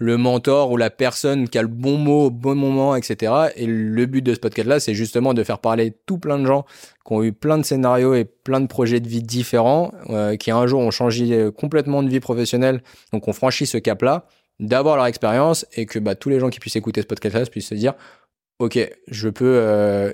[0.02, 3.52] le mentor ou la personne qui a le bon mot au bon moment, etc.
[3.56, 6.66] Et le but de ce podcast-là, c'est justement de faire parler tout plein de gens
[7.06, 10.50] qui ont eu plein de scénarios et plein de projets de vie différents, euh, qui
[10.50, 12.82] un jour ont changé euh, complètement de vie professionnelle,
[13.14, 14.26] donc ont franchi ce cap-là,
[14.60, 17.70] d'avoir leur expérience et que bah, tous les gens qui puissent écouter ce podcast-là puissent
[17.70, 17.94] se dire,
[18.58, 20.12] ok, je peux, euh,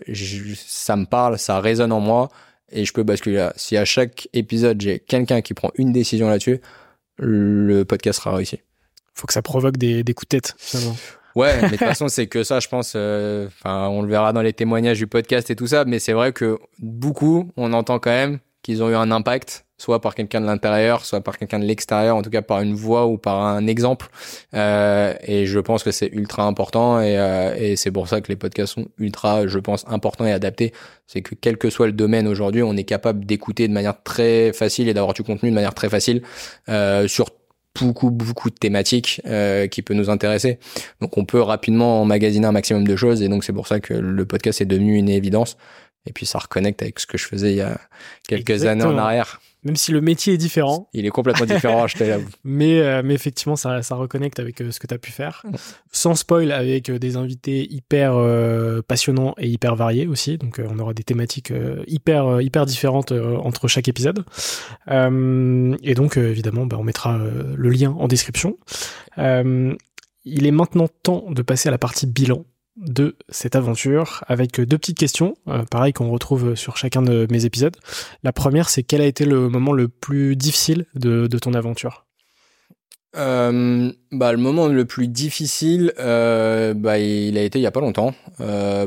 [0.65, 2.27] ça me parle, ça résonne en moi
[2.73, 3.53] et je peux basculer là.
[3.55, 6.59] Si à chaque épisode j'ai quelqu'un qui prend une décision là-dessus,
[7.19, 8.59] le podcast sera réussi
[9.17, 10.95] faut que ça provoque des, des coups de tête finalement.
[11.37, 12.93] Ouais, mais de toute façon, c'est que ça, je pense.
[12.95, 15.85] Euh, enfin, on le verra dans les témoignages du podcast et tout ça.
[15.85, 20.01] Mais c'est vrai que beaucoup, on entend quand même qu'ils ont eu un impact, soit
[20.01, 23.05] par quelqu'un de l'intérieur, soit par quelqu'un de l'extérieur, en tout cas par une voix
[23.05, 24.07] ou par un exemple.
[24.55, 26.99] Euh, et je pense que c'est ultra important.
[27.01, 30.31] Et, euh, et c'est pour ça que les podcasts sont ultra, je pense, importants et
[30.31, 30.73] adaptés.
[31.05, 34.53] C'est que quel que soit le domaine aujourd'hui, on est capable d'écouter de manière très
[34.53, 36.23] facile et d'avoir du contenu de manière très facile
[36.67, 37.29] euh, sur
[37.85, 40.59] beaucoup beaucoup de thématiques euh, qui peut nous intéresser.
[41.01, 43.93] Donc on peut rapidement emmagasiner un maximum de choses et donc c'est pour ça que
[43.93, 45.57] le podcast est devenu une évidence.
[46.05, 47.77] Et puis ça reconnecte avec ce que je faisais il y a
[48.27, 50.89] quelques années en arrière même si le métier est différent.
[50.93, 51.97] Il est complètement différent, je
[52.43, 55.43] mais, euh, mais effectivement, ça, ça reconnecte avec euh, ce que tu as pu faire.
[55.91, 58.17] Sans spoil, avec euh, des invités hyper
[58.87, 60.37] passionnants et hyper variés aussi.
[60.37, 61.51] Donc, on aura des thématiques
[61.87, 64.25] hyper, hyper différentes entre chaque épisode.
[64.87, 68.57] et donc, évidemment, bah, on mettra le lien en description.
[69.17, 69.77] il
[70.25, 72.45] est maintenant temps de passer à la partie bilan
[72.77, 77.45] de cette aventure avec deux petites questions, euh, pareil qu'on retrouve sur chacun de mes
[77.45, 77.75] épisodes.
[78.23, 82.05] La première, c'est quel a été le moment le plus difficile de, ton aventure?
[83.15, 87.71] Euh, bah, le moment le plus difficile, euh, bah, il a été il y a
[87.71, 88.13] pas longtemps.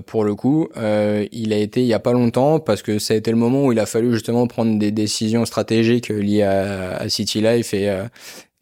[0.07, 3.17] pour le coup, il a été il y a pas longtemps parce que ça a
[3.17, 7.09] été le moment où il a fallu justement prendre des décisions stratégiques liées à, à
[7.09, 7.93] City Life et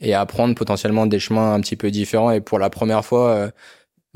[0.00, 2.30] et à prendre potentiellement des chemins un petit peu différents.
[2.30, 3.50] Et pour la première fois,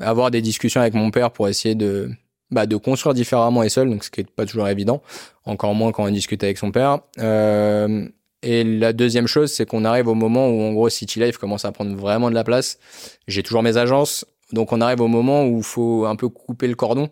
[0.01, 2.11] avoir des discussions avec mon père pour essayer de
[2.53, 5.03] bah, de construire différemment et seul, donc ce qui est pas toujours évident,
[5.47, 6.99] encore moins quand on discute avec son père.
[7.19, 8.07] Euh,
[8.43, 11.65] et la deuxième chose, c'est qu'on arrive au moment où en gros City Life commence
[11.65, 12.79] à prendre vraiment de la place.
[13.27, 16.75] J'ai toujours mes agences, donc on arrive au moment où faut un peu couper le
[16.75, 17.09] cordon,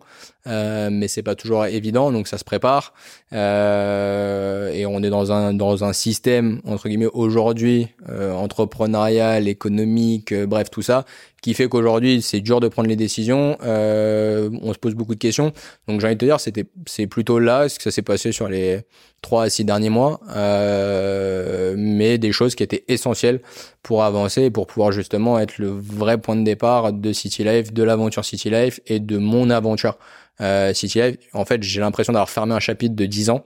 [0.47, 2.95] euh, mais c'est pas toujours évident, donc ça se prépare.
[3.33, 10.33] Euh, et on est dans un dans un système entre guillemets aujourd'hui euh, entrepreneurial, économique,
[10.33, 11.05] euh, bref tout ça,
[11.43, 13.57] qui fait qu'aujourd'hui c'est dur de prendre les décisions.
[13.63, 15.53] Euh, on se pose beaucoup de questions.
[15.89, 18.33] Donc j'ai envie de te dire, c'était c'est plutôt là ce que ça s'est passé
[18.33, 18.81] sur les
[19.23, 23.41] trois à six derniers mois, euh, mais des choses qui étaient essentielles
[23.83, 27.73] pour avancer et pour pouvoir justement être le vrai point de départ de City Life,
[27.73, 29.99] de l'aventure City Life et de mon aventure
[30.41, 31.17] euh, City Life.
[31.33, 33.45] En fait, j'ai l'impression d'avoir fermé un chapitre de 10 ans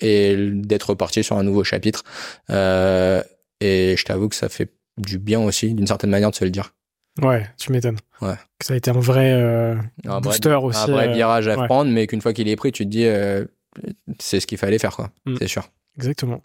[0.00, 2.04] et d'être reparti sur un nouveau chapitre.
[2.50, 3.22] Euh,
[3.60, 6.50] et je t'avoue que ça fait du bien aussi, d'une certaine manière, de se le
[6.50, 6.72] dire.
[7.22, 7.98] Ouais, tu m'étonnes.
[8.20, 8.36] Ouais.
[8.58, 9.74] Que ça a été un vrai euh,
[10.22, 10.78] booster aussi.
[10.78, 13.06] Un vrai virage à prendre, mais qu'une fois qu'il est pris, tu te dis,
[14.20, 15.10] c'est ce qu'il fallait faire, quoi.
[15.26, 15.36] Mm.
[15.40, 15.68] C'est sûr.
[15.96, 16.44] Exactement.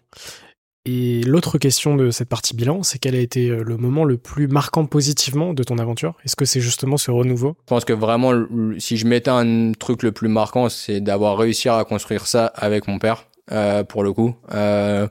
[0.86, 4.18] Et l'autre question de cette partie bilan, c'est quel a été euh, le moment le
[4.18, 6.14] plus marquant positivement de ton aventure?
[6.26, 7.56] Est-ce que c'est justement ce renouveau?
[7.60, 8.32] Je pense que vraiment,
[8.78, 12.86] si je mettais un truc le plus marquant, c'est d'avoir réussi à construire ça avec
[12.86, 14.34] mon père, euh, pour le coup.
[14.52, 15.08] Euh,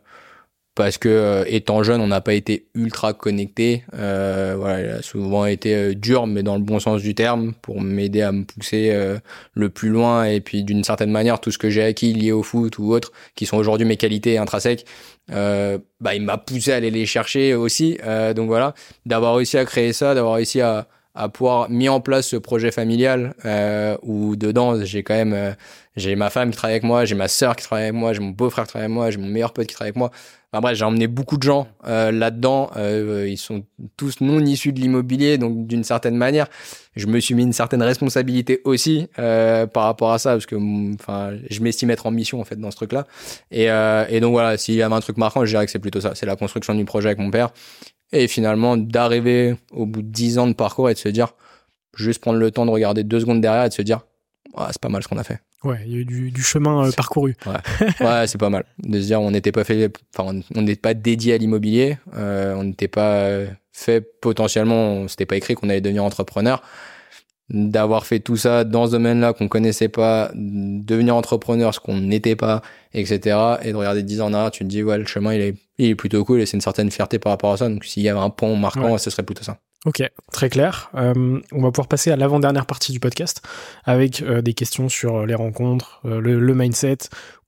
[0.76, 3.84] parce que euh, étant jeune, on n'a pas été ultra connecté.
[3.94, 7.54] Euh, voilà, il a souvent été euh, dur, mais dans le bon sens du terme,
[7.62, 9.20] pour m'aider à me pousser euh,
[9.54, 10.26] le plus loin.
[10.26, 13.12] Et puis d'une certaine manière, tout ce que j'ai acquis lié au foot ou autres,
[13.36, 14.86] qui sont aujourd'hui mes qualités intrinsèques,
[15.30, 17.98] bah il m'a poussé à aller les chercher aussi.
[18.36, 18.74] donc voilà,
[19.06, 22.72] d'avoir réussi à créer ça, d'avoir réussi à à pouvoir mis en place ce projet
[22.72, 23.36] familial
[24.02, 25.56] où dedans j'ai quand même
[25.96, 28.20] j'ai ma femme qui travaille avec moi, j'ai ma sœur qui travaille avec moi, j'ai
[28.20, 30.12] mon beau-frère qui travaille avec moi, j'ai mon meilleur pote qui travaille avec moi.
[30.54, 32.70] Enfin bref, j'ai emmené beaucoup de gens euh, là-dedans.
[32.78, 33.66] Euh, ils sont
[33.98, 36.46] tous non issus de l'immobilier, donc d'une certaine manière,
[36.96, 40.56] je me suis mis une certaine responsabilité aussi euh, par rapport à ça, parce que
[40.94, 43.08] enfin, je m'estime être en mission en fait dans ce truc-là.
[43.50, 45.80] Et, euh, et donc voilà, s'il y avait un truc marquant, je dirais que c'est
[45.80, 47.50] plutôt ça, c'est la construction du projet avec mon père,
[48.12, 51.34] et finalement d'arriver au bout de dix ans de parcours et de se dire,
[51.96, 54.02] juste prendre le temps de regarder deux secondes derrière et de se dire,
[54.56, 55.40] ah, c'est pas mal ce qu'on a fait.
[55.64, 57.36] Ouais, il y a eu du, du chemin euh, parcouru.
[57.46, 58.66] Ouais, ouais c'est pas mal.
[58.80, 62.54] De se dire, on n'était pas fait, enfin, on n'était pas dédié à l'immobilier, euh,
[62.56, 63.30] on n'était pas
[63.72, 66.62] fait potentiellement, c'était pas écrit qu'on allait devenir entrepreneur.
[67.50, 72.36] D'avoir fait tout ça dans ce domaine-là qu'on connaissait pas, devenir entrepreneur, ce qu'on n'était
[72.36, 72.62] pas,
[72.94, 73.38] etc.
[73.64, 75.56] Et de regarder 10 ans en arrière, tu te dis, ouais, le chemin, il est,
[75.78, 77.70] il est plutôt cool et c'est une certaine fierté par rapport à ça.
[77.70, 79.58] Donc, s'il y avait un pont marquant, ce serait plutôt ça.
[79.86, 80.90] Ok, très clair.
[80.96, 83.42] Euh, on va pouvoir passer à l'avant-dernière partie du podcast
[83.84, 87.00] avec euh, des questions sur les rencontres, euh, le, le, mindset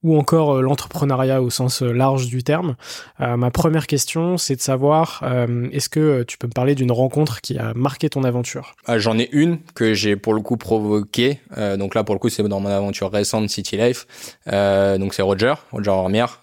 [0.06, 2.76] ou encore l'entrepreneuriat au sens large du terme.
[3.20, 5.24] ma première question, c'est de savoir,
[5.72, 8.76] est-ce que tu peux me parler d'une rencontre qui a marqué ton aventure?
[8.86, 11.40] Ah, J'en ai une que j'ai pour le coup provoquée.
[11.78, 14.06] donc là, pour le coup, c'est dans mon aventure récente City Life.
[14.46, 16.42] donc c'est Roger, Roger Ormière,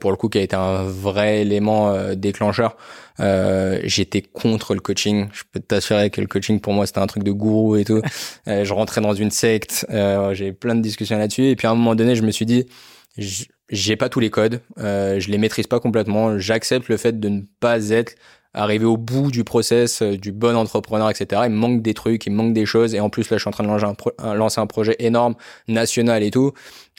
[0.00, 2.76] pour le coup, qui a été un vrai élément déclencheur
[3.20, 5.28] euh, j'étais contre le coaching.
[5.32, 8.02] Je peux t'assurer que le coaching pour moi c'était un truc de gourou et tout.
[8.48, 9.86] euh, je rentrais dans une secte.
[9.90, 11.48] Euh, j'ai plein de discussions là-dessus.
[11.48, 12.66] Et puis à un moment donné, je me suis dit,
[13.68, 16.38] j'ai pas tous les codes, euh, je les maîtrise pas complètement.
[16.38, 18.16] J'accepte le fait de ne pas être
[18.54, 21.42] arrivé au bout du process euh, du bon entrepreneur, etc.
[21.44, 22.94] Il me manque des trucs, il me manque des choses.
[22.94, 25.34] Et en plus, là, je suis en train de lancer un, projet énorme,
[25.68, 26.52] national et tout.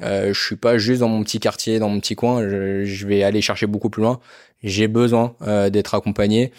[0.04, 2.42] Euh, je suis pas juste dans mon petit quartier, dans mon petit coin.
[2.44, 4.20] Je, je vais aller chercher beaucoup plus loin
[4.66, 6.52] j'ai besoin euh, d'être accompagné.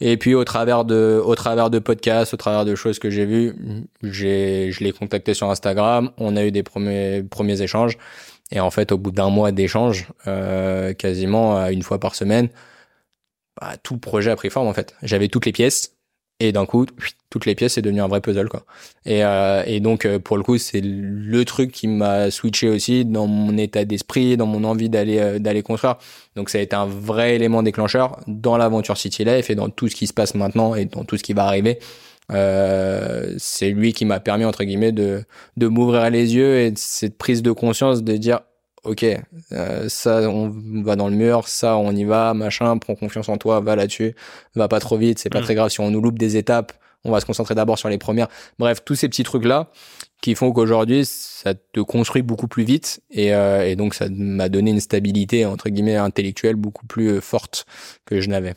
[0.00, 3.26] Et puis au travers de au travers de podcasts, au travers de choses que j'ai
[3.26, 3.54] vues,
[4.02, 7.98] j'ai je l'ai contacté sur Instagram, on a eu des premiers premiers échanges
[8.50, 12.48] et en fait au bout d'un mois d'échange, euh, quasiment une fois par semaine,
[13.82, 14.94] tout projet a pris forme en fait.
[15.02, 15.94] J'avais toutes les pièces,
[16.40, 16.86] et d'un coup
[17.28, 18.64] toutes les pièces c'est devenu un vrai puzzle quoi.
[19.04, 23.04] Et, euh, et donc euh, pour le coup c'est le truc qui m'a switché aussi
[23.04, 25.96] dans mon état d'esprit dans mon envie d'aller euh, d'aller construire.
[26.34, 29.88] Donc ça a été un vrai élément déclencheur dans l'aventure City Life et dans tout
[29.88, 31.78] ce qui se passe maintenant et dans tout ce qui va arriver.
[32.32, 35.24] Euh, c'est lui qui m'a permis entre guillemets de
[35.56, 38.40] de m'ouvrir les yeux et cette prise de conscience de dire
[38.84, 39.04] ok,
[39.52, 40.52] euh, ça on
[40.82, 44.14] va dans le mur, ça on y va, machin, prends confiance en toi, va là-dessus,
[44.54, 45.44] va pas trop vite, c'est pas mm.
[45.44, 46.72] très grave si on nous loupe des étapes,
[47.04, 48.28] on va se concentrer d'abord sur les premières.
[48.58, 49.70] Bref, tous ces petits trucs là
[50.22, 54.48] qui font qu'aujourd'hui ça te construit beaucoup plus vite et, euh, et donc ça m'a
[54.48, 57.66] donné une stabilité entre guillemets intellectuelle beaucoup plus euh, forte
[58.04, 58.54] que je n'avais.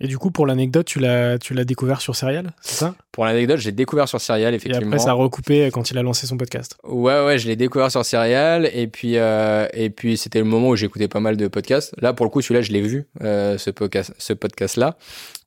[0.00, 2.94] Et du coup, pour l'anecdote, tu l'as, tu l'as découvert sur Serial, c'est ça?
[3.12, 4.90] Pour l'anecdote, j'ai découvert sur Serial, effectivement.
[4.90, 6.76] Et après, ça a recoupé quand il a lancé son podcast.
[6.82, 10.70] Ouais, ouais, je l'ai découvert sur Serial, et puis, euh, et puis c'était le moment
[10.70, 11.94] où j'écoutais pas mal de podcasts.
[12.00, 14.96] Là, pour le coup, celui-là, je l'ai vu, euh, ce podcast, ce podcast-là.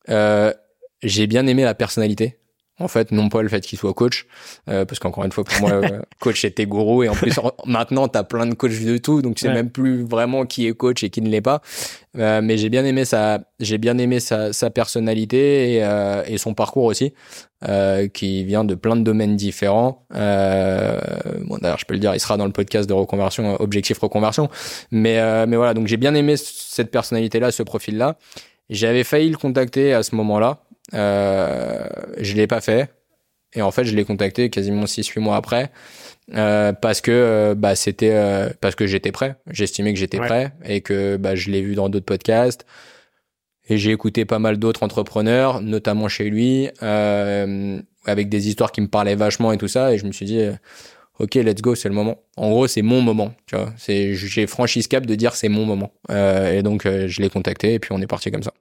[0.09, 0.53] Euh,
[1.03, 2.37] j'ai bien aimé la personnalité
[2.80, 4.26] en fait, non pas le fait qu'il soit coach,
[4.69, 8.07] euh, parce qu'encore une fois, pour moi, euh, coach était gourou, et en plus, maintenant,
[8.07, 11.03] t'as plein de coachs de tout, donc tu sais même plus vraiment qui est coach
[11.03, 11.61] et qui ne l'est pas.
[12.17, 16.38] Euh, mais j'ai bien aimé sa, j'ai bien aimé sa, sa personnalité et, euh, et,
[16.38, 17.13] son parcours aussi,
[17.67, 20.05] euh, qui vient de plein de domaines différents.
[20.11, 24.49] bon, d'ailleurs, je peux le dire, il sera dans le podcast de reconversion, objectif reconversion.
[24.91, 28.17] Mais, mais voilà, donc j'ai bien aimé cette personnalité-là, ce profil-là.
[28.69, 30.64] J'avais failli le contacter à ce moment-là.
[30.93, 31.88] Euh,
[32.19, 32.91] je l'ai pas fait.
[33.55, 35.71] Et en fait, je l'ai contacté quasiment 6-8 mois après.
[36.33, 39.36] Euh, parce que euh, bah c'était euh, parce que j'étais prêt.
[39.49, 42.65] J'estimais que j'étais prêt et que bah je l'ai vu dans d'autres podcasts.
[43.67, 48.81] Et j'ai écouté pas mal d'autres entrepreneurs notamment chez lui euh, avec des histoires qui
[48.81, 49.93] me parlaient vachement et tout ça.
[49.93, 50.41] Et je me suis dit
[51.19, 52.17] ok let's go c'est le moment.
[52.38, 53.71] En gros c'est mon moment tu vois.
[53.77, 55.93] C'est j'ai franchi ce cap de dire c'est mon moment.
[56.09, 58.53] Et donc je l'ai contacté et puis on est parti comme ça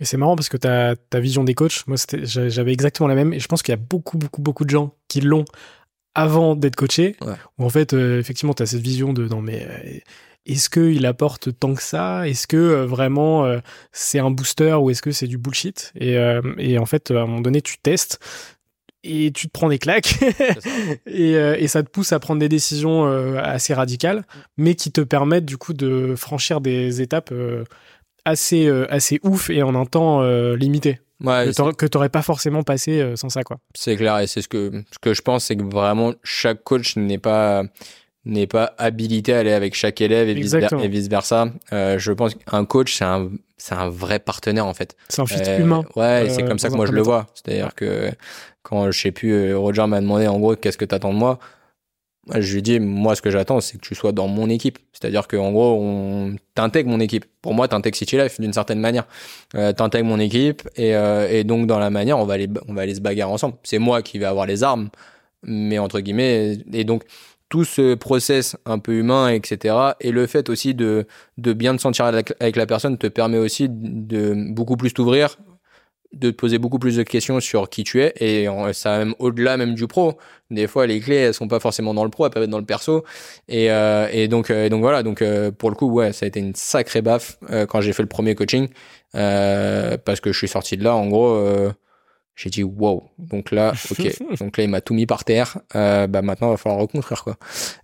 [0.00, 3.32] et c'est marrant parce que ta, ta vision des coachs, moi j'avais exactement la même.
[3.32, 5.44] Et je pense qu'il y a beaucoup beaucoup beaucoup de gens qui l'ont
[6.14, 7.16] avant d'être coaché.
[7.20, 7.34] Ouais.
[7.58, 9.98] Où en fait euh, effectivement tu as cette vision de non mais euh,
[10.46, 12.28] est-ce qu'il apporte tant que ça?
[12.28, 13.44] Est-ce que euh, vraiment
[13.90, 15.92] c'est un booster ou est-ce que c'est du bullshit?
[15.96, 16.16] Et,
[16.58, 18.20] et en fait à un moment donné tu testes
[19.04, 20.18] et tu te prends des claques.
[21.06, 23.06] Et, et, ça te pousse à prendre des décisions
[23.38, 24.24] assez radicales
[24.56, 27.64] mais qui te permettent du coup de franchir des étapes euh,
[28.28, 31.00] assez ouf et en un temps euh, limité.
[31.24, 33.58] Ouais, que t'aurais pas forcément passé euh, sans ça quoi.
[33.74, 36.96] C'est clair et c'est ce que ce que je pense c'est que vraiment chaque coach
[36.96, 37.64] n'est pas
[38.24, 41.48] n'est pas habilité à aller avec chaque élève et vice, versa.
[41.72, 44.94] Euh, je pense qu'un coach c'est un c'est un vrai partenaire en fait.
[45.08, 45.84] C'est un fit humain.
[45.96, 47.26] Ouais, c'est comme ça que moi je le vois.
[47.34, 48.12] C'est-à-dire que
[48.62, 51.40] quand je sais plus Roger m'a demandé en gros qu'est-ce que t'attends de moi,
[52.34, 54.78] je lui dis, moi, ce que j'attends, c'est que tu sois dans mon équipe.
[54.92, 57.24] C'est-à-dire qu'en gros, on t'intègre mon équipe.
[57.42, 59.06] Pour moi, t'intègres City Life d'une certaine manière.
[59.54, 59.72] Euh,
[60.02, 62.94] mon équipe et, euh, et donc dans la manière, on va aller, on va aller
[62.94, 63.54] se bagarrer ensemble.
[63.62, 64.90] C'est moi qui vais avoir les armes,
[65.42, 66.58] mais entre guillemets.
[66.72, 67.04] Et donc
[67.48, 69.74] tout ce process un peu humain, etc.
[70.00, 71.06] Et le fait aussi de
[71.38, 75.38] de bien te sentir avec la personne te permet aussi de beaucoup plus t'ouvrir
[76.12, 79.56] de te poser beaucoup plus de questions sur qui tu es et ça même au-delà
[79.56, 80.16] même du pro.
[80.50, 82.58] Des fois, les clés elles sont pas forcément dans le pro, elles peuvent être dans
[82.58, 83.04] le perso.
[83.48, 85.02] Et, euh, et donc euh, et donc voilà.
[85.02, 87.38] Donc euh, pour le coup, ouais, ça a été une sacrée baffe
[87.68, 88.68] quand j'ai fait le premier coaching
[89.12, 90.94] parce que je suis sorti de là.
[90.94, 91.38] En gros,
[92.38, 93.02] J'ai dit wow.
[93.18, 94.38] Donc là, ok.
[94.38, 95.58] Donc là, il m'a tout mis par terre.
[95.74, 97.36] Euh, bah maintenant, il va falloir reconstruire quoi.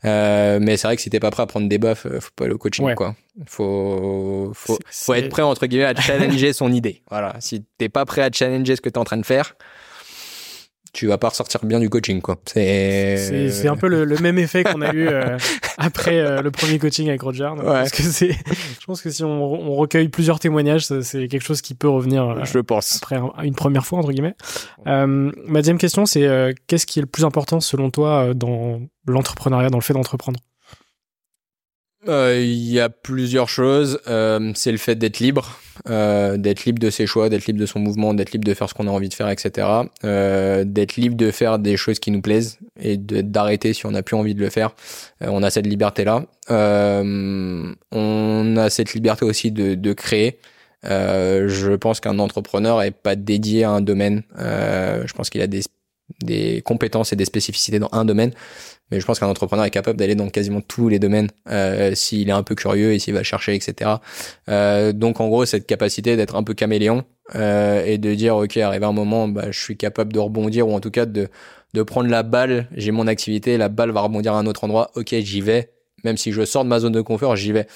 [0.05, 2.45] Euh, mais c'est vrai que si t'es pas prêt à prendre des buffs, faut pas
[2.45, 3.17] aller au coaching quoi.
[3.47, 7.03] Faut faut faut être prêt entre guillemets à challenger son idée.
[7.11, 7.35] Voilà.
[7.41, 9.57] Si t'es pas prêt à challenger ce que t'es en train de faire,
[10.95, 12.37] tu vas pas ressortir bien du coaching quoi.
[12.47, 15.37] C'est c'est un peu le, même effet qu'on a eu euh,
[15.79, 17.51] après euh, le premier coaching avec Roger.
[17.57, 17.65] Ouais.
[17.65, 21.61] Parce que c'est je pense que si on, on recueille plusieurs témoignages, c'est quelque chose
[21.61, 24.37] qui peut revenir euh, je pense après une première fois entre guillemets.
[24.87, 29.79] ma deuxième question c'est qu'est-ce qui est le plus important selon toi dans l'entrepreneuriat dans
[29.79, 30.39] le fait d'entreprendre?
[32.09, 34.01] Euh, il y a plusieurs choses.
[34.09, 37.67] Euh, c'est le fait d'être libre, euh, d'être libre de ses choix, d'être libre de
[37.67, 39.69] son mouvement, d'être libre de faire ce qu'on a envie de faire, etc.
[40.03, 44.17] D'être libre de faire des choses qui nous plaisent et d'arrêter si on n'a plus
[44.17, 44.75] envie de le faire.
[45.21, 46.27] On a cette liberté-là.
[46.51, 50.39] on a cette liberté aussi de, créer.
[50.83, 54.23] je pense qu'un entrepreneur est pas dédié à un domaine.
[54.39, 58.33] je pense qu'il a des compétences et des spécificités dans un domaine
[58.91, 62.29] mais je pense qu'un entrepreneur est capable d'aller dans quasiment tous les domaines euh, s'il
[62.29, 63.91] est un peu curieux et s'il va chercher, etc.
[64.49, 67.05] Euh, donc en gros, cette capacité d'être un peu caméléon
[67.35, 70.75] euh, et de dire ok, arrivé un moment, bah, je suis capable de rebondir ou
[70.75, 71.29] en tout cas de
[71.75, 72.69] de prendre la balle.
[72.77, 74.93] J'ai mon activité, la balle va rebondir à un autre endroit.
[74.95, 75.73] Ok, j'y vais.
[76.05, 77.67] Même si je sors de ma zone de confort, j'y vais.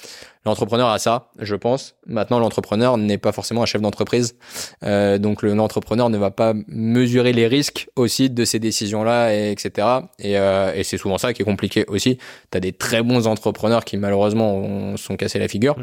[0.45, 1.95] L'entrepreneur a ça, je pense.
[2.07, 4.35] Maintenant, l'entrepreneur n'est pas forcément un chef d'entreprise.
[4.83, 9.87] Euh, donc, l'entrepreneur ne va pas mesurer les risques aussi de ces décisions-là, et etc.
[10.17, 12.17] Et, euh, et c'est souvent ça qui est compliqué aussi.
[12.51, 15.75] Tu as des très bons entrepreneurs qui, malheureusement, sont cassés la figure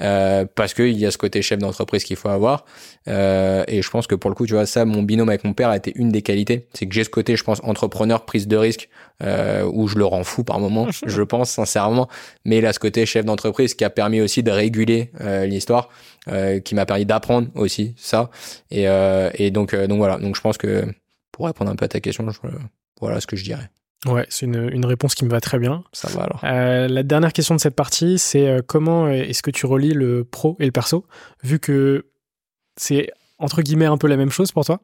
[0.00, 2.64] euh, parce qu'il y a ce côté chef d'entreprise qu'il faut avoir.
[3.08, 5.52] Euh, et je pense que pour le coup, tu vois, ça, mon binôme avec mon
[5.52, 6.68] père a été une des qualités.
[6.74, 8.88] C'est que j'ai ce côté, je pense, entrepreneur, prise de risque,
[9.22, 12.08] euh, où je le rends fou par moment, je pense sincèrement.
[12.44, 15.90] Mais il a ce côté chef d'entreprise qui a permis aussi de réguler euh, l'histoire,
[16.28, 18.30] euh, qui m'a permis d'apprendre aussi ça.
[18.70, 20.16] Et, euh, et donc, donc voilà.
[20.18, 20.86] Donc je pense que
[21.32, 22.26] pour répondre un peu à ta question,
[22.98, 23.68] voilà ce que je dirais.
[24.06, 25.84] Ouais, c'est une, une, réponse qui me va très bien.
[25.92, 26.40] Ça va alors.
[26.44, 30.56] Euh, la dernière question de cette partie, c'est comment est-ce que tu relis le pro
[30.60, 31.04] et le perso,
[31.42, 32.06] vu que
[32.78, 34.80] c'est entre guillemets un peu la même chose pour toi?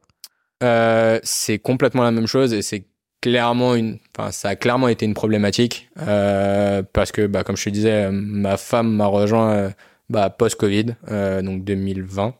[0.61, 2.85] Euh, C'est complètement la même chose et c'est
[3.21, 7.63] clairement une, enfin ça a clairement été une problématique euh, parce que bah comme je
[7.65, 9.69] te disais, ma femme m'a rejoint euh,
[10.09, 12.33] bah, post-Covid, euh, donc 2020.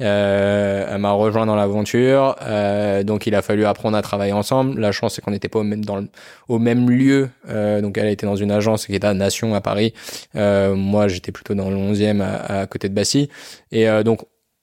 [0.00, 4.80] Euh, elle m'a rejoint dans l'aventure, euh, donc il a fallu apprendre à travailler ensemble.
[4.80, 6.08] La chance c'est qu'on n'était pas au même, dans le,
[6.48, 9.92] au même lieu, donc elle était dans une agence qui était à Nation à Paris.
[10.34, 13.28] Moi j'étais plutôt dans le 11e à, à côté de Passy,
[13.70, 14.22] et donc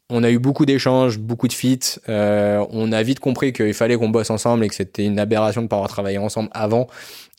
[0.09, 1.99] on a eu beaucoup d'échanges, beaucoup de feats.
[2.07, 5.61] Euh, on a vite compris qu'il fallait qu'on bosse ensemble et que c'était une aberration
[5.61, 6.87] de ne pas avoir travaillé ensemble avant.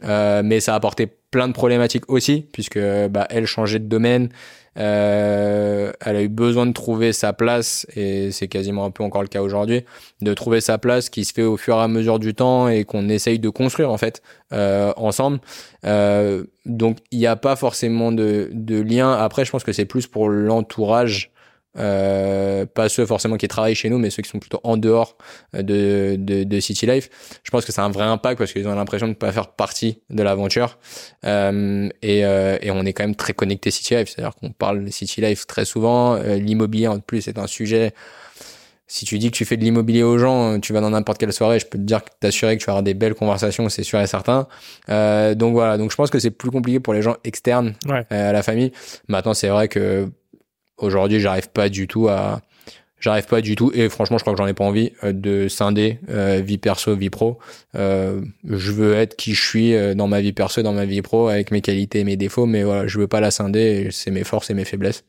[0.04, 4.28] Euh, mais ça a apporté plein de problématiques aussi, puisque bah, elle changeait de domaine.
[4.78, 9.22] Euh, elle a eu besoin de trouver sa place, et c'est quasiment un peu encore
[9.22, 9.84] le cas aujourd'hui,
[10.20, 12.84] de trouver sa place qui se fait au fur et à mesure du temps et
[12.84, 15.40] qu'on essaye de construire en fait euh, ensemble.
[15.84, 19.12] Euh, donc il n'y a pas forcément de, de lien.
[19.12, 21.32] Après, je pense que c'est plus pour l'entourage
[21.78, 25.16] euh, pas ceux forcément qui travaillent chez nous, mais ceux qui sont plutôt en dehors
[25.54, 27.08] euh, de, de, de City Life.
[27.42, 29.48] Je pense que c'est un vrai impact parce qu'ils ont l'impression de ne pas faire
[29.48, 30.78] partie de l'aventure.
[31.24, 34.84] Euh, et, euh, et on est quand même très connecté City Life, c'est-à-dire qu'on parle
[34.84, 36.16] de City Life très souvent.
[36.16, 37.92] L'immobilier en plus est un sujet.
[38.90, 41.32] Si tu dis que tu fais de l'immobilier aux gens, tu vas dans n'importe quelle
[41.32, 43.82] soirée, je peux te dire que t'assurer que tu vas avoir des belles conversations, c'est
[43.82, 44.48] sûr et certain.
[44.88, 47.74] donc voilà, donc je pense que c'est plus compliqué pour les gens externes
[48.10, 48.72] à la famille.
[49.06, 50.08] Maintenant, c'est vrai que
[50.78, 52.40] aujourd'hui, j'arrive pas du tout à,
[53.00, 55.48] j'arrive pas du tout, et franchement, je crois que j'en ai pas envie euh, de
[55.48, 57.38] scinder euh, vie perso, vie pro.
[57.74, 61.02] Euh, je veux être qui je suis euh, dans ma vie perso, dans ma vie
[61.02, 63.88] pro, avec mes qualités et mes défauts, mais voilà, je veux pas la scinder.
[63.90, 65.04] C'est mes forces et mes faiblesses.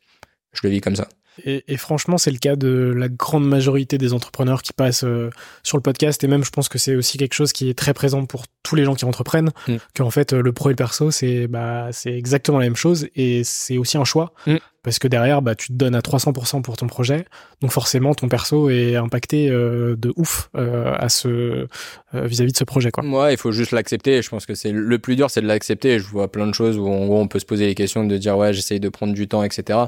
[0.54, 1.08] Je le vis comme ça.
[1.46, 5.30] Et, et, franchement, c'est le cas de la grande majorité des entrepreneurs qui passent euh,
[5.64, 6.22] sur le podcast.
[6.24, 8.76] Et même, je pense que c'est aussi quelque chose qui est très présent pour tous
[8.76, 9.52] les gens qui entreprennent.
[9.68, 9.76] Mm.
[9.96, 13.08] Qu'en fait, le pro et le perso, c'est bah, c'est exactement la même chose.
[13.16, 14.34] Et c'est aussi un choix.
[14.48, 14.58] Mm.
[14.84, 17.26] Parce que derrière, bah, tu te donnes à 300% pour ton projet.
[17.62, 21.68] Donc forcément, ton perso est impacté euh, de ouf euh, à ce
[22.14, 22.92] vis-à-vis -vis de ce projet.
[22.92, 23.04] Quoi.
[23.06, 24.22] Ouais, il faut juste l'accepter.
[24.22, 26.00] Je pense que c'est le plus dur, c'est de l'accepter.
[26.00, 28.54] Je vois plein de choses où on peut se poser les questions de dire ouais,
[28.54, 29.80] j'essaye de prendre du temps, etc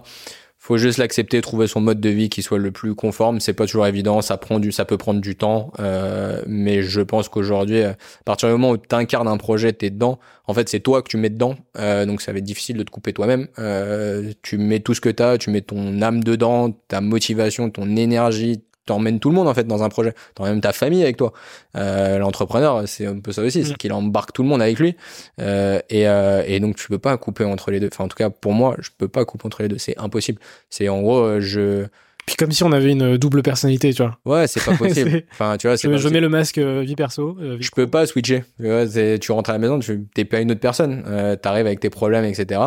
[0.62, 3.40] faut juste l'accepter, trouver son mode de vie qui soit le plus conforme.
[3.40, 7.02] C'est pas toujours évident, ça prend du, ça peut prendre du temps, euh, mais je
[7.02, 10.20] pense qu'aujourd'hui, à partir du moment où tu incarnes un projet, t'es dedans.
[10.46, 12.84] En fait, c'est toi que tu mets dedans, euh, donc ça va être difficile de
[12.84, 13.48] te couper toi-même.
[13.58, 17.96] Euh, tu mets tout ce que t'as, tu mets ton âme dedans, ta motivation, ton
[17.96, 20.14] énergie, t'emmènes tout le monde en fait dans un projet.
[20.36, 21.34] T'emmènes ta famille avec toi.
[21.78, 23.78] Euh, L'entrepreneur, c'est un peu ça aussi, c'est mm.
[23.78, 24.96] qu'il embarque tout le monde avec lui.
[25.40, 27.90] Euh, et, euh, et donc tu peux pas couper entre les deux.
[27.92, 29.78] Enfin en tout cas pour moi, je peux pas couper entre les deux.
[29.78, 30.40] C'est impossible.
[30.70, 31.86] C'est en gros, je
[32.26, 34.18] Puis comme si on avait une double personnalité, tu vois.
[34.26, 35.24] Ouais, c'est pas possible.
[35.32, 37.38] Enfin, tu vois, c'est Je, pas je mets le masque euh, vie perso.
[37.42, 38.44] euh, vie Je peux pas switcher.
[38.60, 38.86] Tu, vois,
[39.20, 41.04] tu rentres à la maison, tu t'es pas une autre personne.
[41.08, 42.62] Euh, T'arrives avec tes problèmes, etc.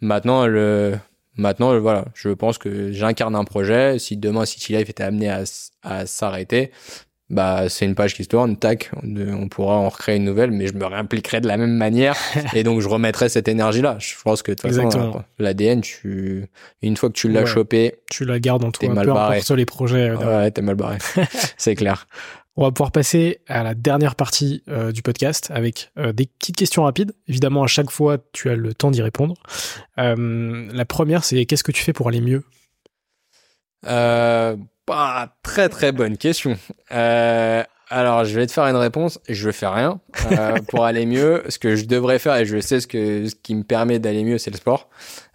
[0.00, 0.96] Maintenant, le,
[1.38, 3.98] maintenant, le- voilà, je pense que j'incarne un projet.
[3.98, 6.70] Si demain City Life était amené à, s'arrêter,
[7.30, 10.66] bah c'est une page qui se tourne, tac, on, pourra en recréer une nouvelle, mais
[10.66, 12.16] je me réimpliquerai de la même manière
[12.54, 13.96] et donc je remettrai cette énergie-là.
[13.98, 16.46] Je pense que de toute façon, voilà, l'ADN, tu,
[16.82, 17.46] une fois que tu l'as Ouais.
[17.46, 19.36] chopé, Tu la gardes en toi, T'es mal peu barré.
[19.36, 20.08] importe les projets.
[20.10, 20.96] euh, ouais, t'es mal barré.
[21.58, 22.06] c'est clair.
[22.60, 26.56] On va pouvoir passer à la dernière partie euh, du podcast avec euh, des petites
[26.56, 27.12] questions rapides.
[27.28, 29.34] Évidemment, à chaque fois, tu as le temps d'y répondre.
[29.98, 32.42] Euh, la première, c'est qu'est-ce que tu fais pour aller mieux?
[35.44, 36.58] Très très bonne question.
[37.90, 39.18] Alors, je vais te faire une réponse.
[39.28, 40.00] Je fais rien
[40.32, 41.42] euh, pour aller mieux.
[41.48, 44.24] Ce que je devrais faire, et je sais ce que ce qui me permet d'aller
[44.24, 44.88] mieux, c'est le sport.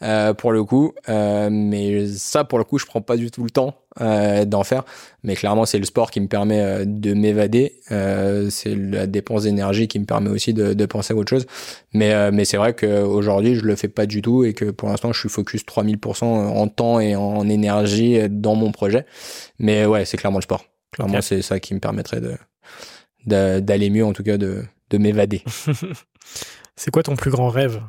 [0.04, 3.44] Euh, pour le coup, euh, mais ça, pour le coup, je prends pas du tout
[3.44, 4.84] le temps euh, d'en faire.
[5.24, 7.80] Mais clairement, c'est le sport qui me permet euh, de m'évader.
[7.92, 11.48] Euh, c'est la dépense d'énergie qui me permet aussi de, de penser à autre chose.
[11.94, 15.12] Mais mais c'est vrai qu'aujourd'hui, je le fais pas du tout et que pour l'instant,
[15.12, 19.06] je suis focus 3000% en temps et en énergie dans mon projet.
[19.60, 20.73] Mais ouais, c'est clairement le sport.
[20.94, 22.38] Clairement, c'est ça qui me permettrait de
[23.26, 25.44] de- d'aller mieux, en tout cas, de de m'évader.
[26.76, 27.82] C'est quoi ton plus grand rêve?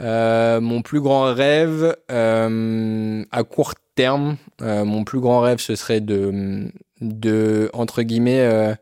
[0.00, 5.76] Euh, mon plus grand rêve, euh, à court terme, euh, mon plus grand rêve, ce
[5.76, 6.70] serait de,
[7.02, 8.74] de entre guillemets, euh,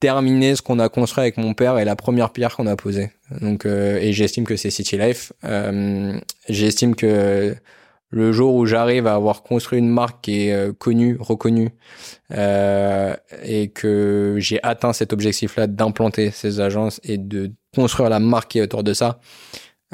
[0.00, 3.10] terminer ce qu'on a construit avec mon père et la première pierre qu'on a posée.
[3.40, 5.32] Donc, euh, et j'estime que c'est City Life.
[5.44, 7.54] Euh, j'estime que
[8.10, 11.70] le jour où j'arrive à avoir construit une marque qui est euh, connue, reconnue,
[12.32, 18.52] euh, et que j'ai atteint cet objectif-là d'implanter ces agences et de construire la marque
[18.52, 19.20] qui est autour de ça,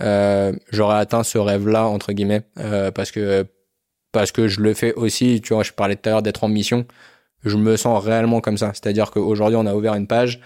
[0.00, 3.46] euh, j'aurais atteint ce rêve-là entre guillemets euh, parce que
[4.12, 5.40] parce que je le fais aussi.
[5.42, 6.86] Tu vois, je parlais tout à l'heure d'être en mission.
[7.44, 8.72] Je me sens réellement comme ça.
[8.72, 10.40] C'est-à-dire qu'aujourd'hui, on a ouvert une page.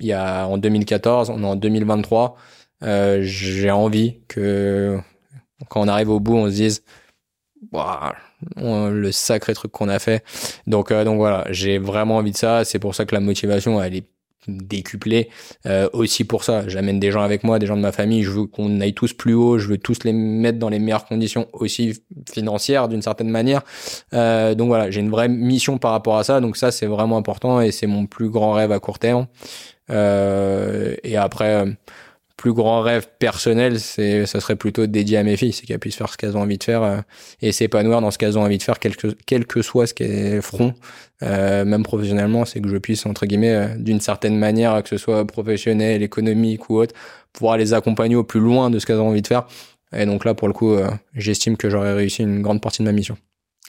[0.00, 2.36] Il y a en 2014, on est en 2023.
[2.82, 4.98] Euh, j'ai envie que
[5.68, 6.82] quand on arrive au bout, on se dise
[8.56, 10.24] le sacré truc qu'on a fait.
[10.66, 12.64] Donc euh, donc voilà, j'ai vraiment envie de ça.
[12.64, 14.08] C'est pour ça que la motivation, elle est
[14.46, 15.30] décuplée
[15.66, 16.68] euh, aussi pour ça.
[16.68, 18.22] J'amène des gens avec moi, des gens de ma famille.
[18.22, 19.58] Je veux qu'on aille tous plus haut.
[19.58, 23.62] Je veux tous les mettre dans les meilleures conditions aussi financières d'une certaine manière.
[24.12, 26.40] Euh, donc voilà, j'ai une vraie mission par rapport à ça.
[26.40, 29.26] Donc ça, c'est vraiment important et c'est mon plus grand rêve à court terme.
[29.90, 31.72] Euh, et après, euh,
[32.44, 35.96] plus grand rêve personnel, c'est, ça serait plutôt dédié à mes filles, c'est qu'elles puissent
[35.96, 36.98] faire ce qu'elles ont envie de faire euh,
[37.40, 39.94] et s'épanouir dans ce qu'elles ont envie de faire, quel que, quel que soit ce
[39.94, 40.74] qu'elles feront,
[41.22, 44.98] euh, même professionnellement, c'est que je puisse, entre guillemets, euh, d'une certaine manière, que ce
[44.98, 46.94] soit professionnel, économique ou autre,
[47.32, 49.46] pouvoir les accompagner au plus loin de ce qu'elles ont envie de faire.
[49.96, 52.84] Et donc là, pour le coup, euh, j'estime que j'aurais réussi une grande partie de
[52.84, 53.16] ma mission.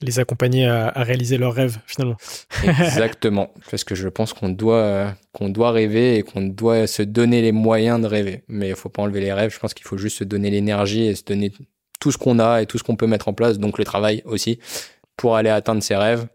[0.01, 2.17] Les accompagner à, à réaliser leurs rêves, finalement.
[2.63, 7.01] Exactement, parce que je pense qu'on doit euh, qu'on doit rêver et qu'on doit se
[7.01, 8.43] donner les moyens de rêver.
[8.49, 9.53] Mais il faut pas enlever les rêves.
[9.53, 11.51] Je pense qu'il faut juste se donner l'énergie et se donner
[11.99, 14.21] tout ce qu'on a et tout ce qu'on peut mettre en place, donc le travail
[14.25, 14.59] aussi,
[15.15, 16.27] pour aller atteindre ses rêves.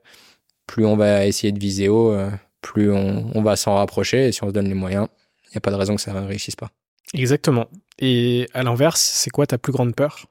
[0.66, 2.30] Plus on va essayer de viser haut, euh,
[2.62, 4.28] plus on, on va s'en rapprocher.
[4.28, 5.08] Et si on se donne les moyens,
[5.46, 6.70] il n'y a pas de raison que ça ne réussisse pas.
[7.12, 7.66] Exactement.
[7.98, 10.26] Et à l'inverse, c'est quoi ta plus grande peur?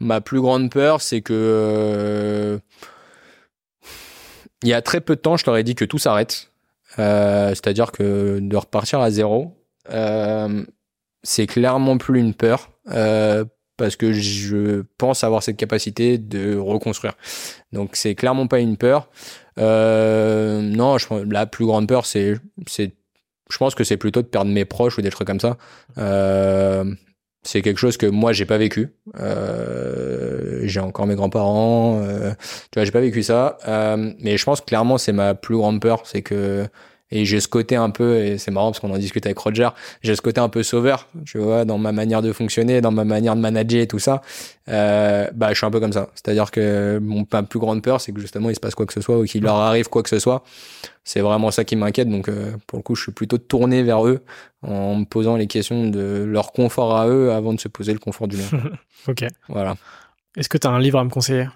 [0.00, 2.58] Ma plus grande peur, c'est que euh,
[4.62, 6.50] il y a très peu de temps, je t'aurais dit que tout s'arrête.
[6.98, 9.54] Euh, C'est-à-dire que de repartir à zéro,
[9.90, 10.64] euh,
[11.22, 12.70] c'est clairement plus une peur
[13.76, 17.14] parce que je pense avoir cette capacité de reconstruire.
[17.72, 19.08] Donc c'est clairement pas une peur.
[19.58, 20.96] Non,
[21.30, 22.36] la plus grande peur, c'est,
[22.66, 22.92] c'est,
[23.50, 25.56] je pense que c'est plutôt de perdre mes proches ou des trucs comme ça.
[27.42, 28.90] C'est quelque chose que moi j'ai pas vécu.
[29.18, 32.00] Euh, j'ai encore mes grands-parents.
[32.02, 32.32] Euh,
[32.70, 33.56] tu vois, j'ai pas vécu ça.
[33.66, 36.66] Euh, mais je pense que clairement c'est ma plus grande peur, c'est que
[37.10, 39.68] et j'ai ce côté un peu et c'est marrant parce qu'on en discute avec Roger.
[40.02, 43.04] J'ai ce côté un peu sauveur, tu vois, dans ma manière de fonctionner, dans ma
[43.04, 44.22] manière de manager et tout ça.
[44.68, 46.08] Euh, bah, je suis un peu comme ça.
[46.14, 48.92] C'est-à-dire que mon ma plus grande peur, c'est que justement il se passe quoi que
[48.92, 50.44] ce soit ou qu'il leur arrive quoi que ce soit.
[51.02, 52.08] C'est vraiment ça qui m'inquiète.
[52.08, 54.20] Donc euh, pour le coup, je suis plutôt tourné vers eux
[54.62, 57.98] en me posant les questions de leur confort à eux avant de se poser le
[57.98, 58.44] confort du mien.
[59.08, 59.24] Ok.
[59.48, 59.76] voilà.
[60.36, 61.46] Est-ce que tu as un livre à me conseiller?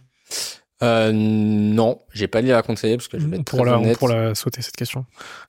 [0.82, 3.70] Euh, non, j'ai pas de livre à conseiller parce que je vais être pour très
[3.70, 3.96] la, honnête.
[3.96, 5.06] pour la sauter cette question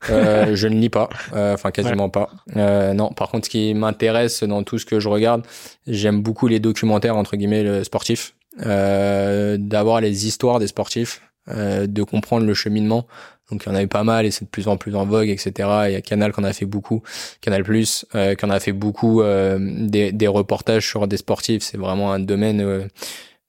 [0.10, 2.30] Euh, je ne lis pas, euh, enfin quasiment pas.
[2.56, 5.44] Euh, non, par contre, ce qui m'intéresse dans tout ce que je regarde,
[5.88, 11.88] j'aime beaucoup les documentaires entre guillemets le sportif, euh, d'avoir les histoires des sportifs, euh,
[11.88, 13.08] de comprendre le cheminement.
[13.52, 15.06] Donc il y en a eu pas mal et c'est de plus en plus en
[15.06, 15.52] vogue, etc.
[15.88, 17.04] Il y a Canal qui en a fait beaucoup,
[17.42, 21.62] Canal Plus euh, en a fait beaucoup euh, des, des reportages sur des sportifs.
[21.62, 22.88] C'est vraiment un domaine euh,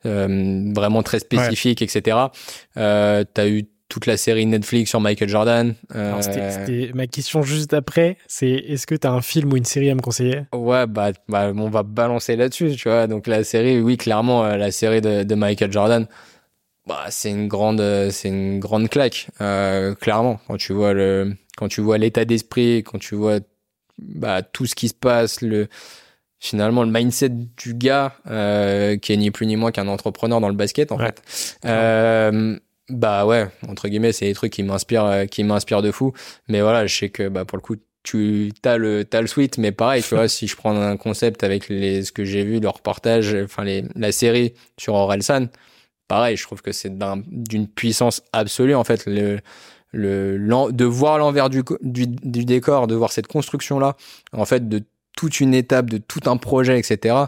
[0.07, 2.17] vraiment très spécifiques, etc.
[2.77, 5.75] Euh, t'as eu toute la série Netflix sur Michael Jordan.
[5.95, 6.21] Euh...
[6.21, 8.17] C'était ma question juste après.
[8.27, 10.43] C'est est-ce que tu as un film ou une série à me conseiller?
[10.53, 13.07] Ouais, bah, bah, on va balancer là-dessus, tu vois.
[13.07, 16.07] Donc la série, oui, clairement, euh, la série de, de, Michael Jordan,
[16.87, 20.41] bah, c'est une grande, euh, c'est une grande claque, euh, clairement.
[20.49, 23.39] Quand tu vois le, quand tu vois l'état d'esprit, quand tu vois
[23.99, 25.69] bah, tout ce qui se passe, le
[26.39, 30.49] finalement le mindset du gars euh, qui est ni plus ni moins qu'un entrepreneur dans
[30.49, 31.23] le basket en fait.
[31.65, 32.59] Euh,
[32.89, 36.13] bah ouais, entre guillemets, c'est des trucs qui m'inspirent, euh, qui m'inspirent de fou.
[36.49, 39.59] Mais voilà, je sais que bah pour le coup, tu as le t'as le suite,
[39.59, 42.61] mais pareil, tu vois, si je prends un concept avec les ce que j'ai vu,
[42.61, 45.47] le reportage, enfin les la série sur Orelsan,
[46.07, 49.41] pareil, je trouve que c'est d'une puissance absolue en fait le
[49.93, 50.39] le
[50.73, 53.97] de voir l'envers du, du du décor, de voir cette construction là,
[54.33, 54.83] en fait de
[55.17, 57.27] toute une étape, de tout un projet, etc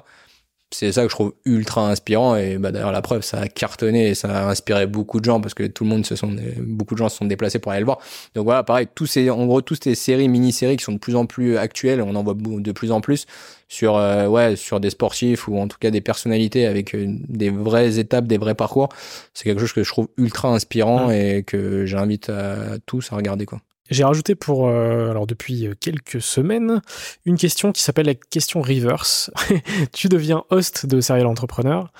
[0.71, 4.09] c'est ça que je trouve ultra inspirant et bah d'ailleurs la preuve ça a cartonné
[4.09, 6.95] et ça a inspiré beaucoup de gens parce que tout le monde se sont beaucoup
[6.95, 7.99] de gens se sont déplacés pour aller le voir.
[8.35, 11.17] Donc voilà pareil tous ces en gros toutes ces séries mini-séries qui sont de plus
[11.17, 13.27] en plus actuelles on en voit de plus en plus
[13.69, 17.49] sur euh, ouais sur des sportifs ou en tout cas des personnalités avec euh, des
[17.51, 18.91] vraies étapes des vrais parcours
[19.33, 23.47] c'est quelque chose que je trouve ultra inspirant et que j'invite à tous à regarder
[23.47, 23.61] quoi
[23.91, 26.83] j'ai rajouté pour, euh, alors depuis quelques semaines,
[27.25, 29.31] une question qui s'appelle la question reverse.
[29.93, 31.93] tu deviens host de Serial Entrepreneur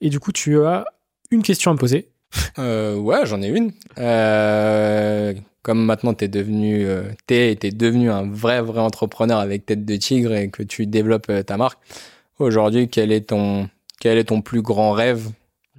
[0.00, 0.84] et du coup tu as
[1.30, 2.10] une question à me poser.
[2.58, 3.72] Euh, ouais, j'en ai une.
[3.98, 9.96] Euh, comme maintenant t'es devenu, euh, t'es, devenu un vrai vrai entrepreneur avec tête de
[9.96, 11.78] tigre et que tu développes euh, ta marque.
[12.38, 13.68] Aujourd'hui, quel est ton,
[14.00, 15.30] quel est ton plus grand rêve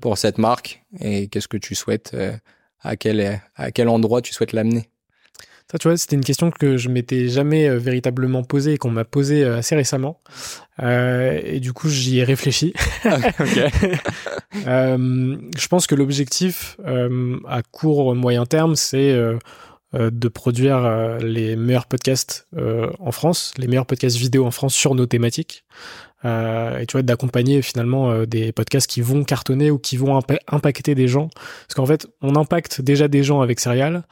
[0.02, 2.16] pour cette marque et qu'est-ce que tu souhaites,
[2.82, 4.90] à quel, à quel endroit tu souhaites l'amener?
[5.70, 8.90] Ça, tu vois, c'était une question que je m'étais jamais euh, véritablement posée et qu'on
[8.90, 10.22] m'a posée euh, assez récemment.
[10.82, 12.74] Euh, et du coup, j'y ai réfléchi.
[14.66, 16.78] Euh, je pense que l'objectif
[17.48, 19.16] à court moyen terme, c'est
[19.94, 22.48] de produire les meilleurs podcasts
[23.00, 25.64] en France, les meilleurs podcasts vidéo en France sur nos thématiques.
[26.24, 31.08] et tu vois, d'accompagner finalement des podcasts qui vont cartonner ou qui vont impacter des
[31.08, 31.30] gens.
[31.68, 34.04] Parce qu'en fait, on impacte déjà des gens avec Serial,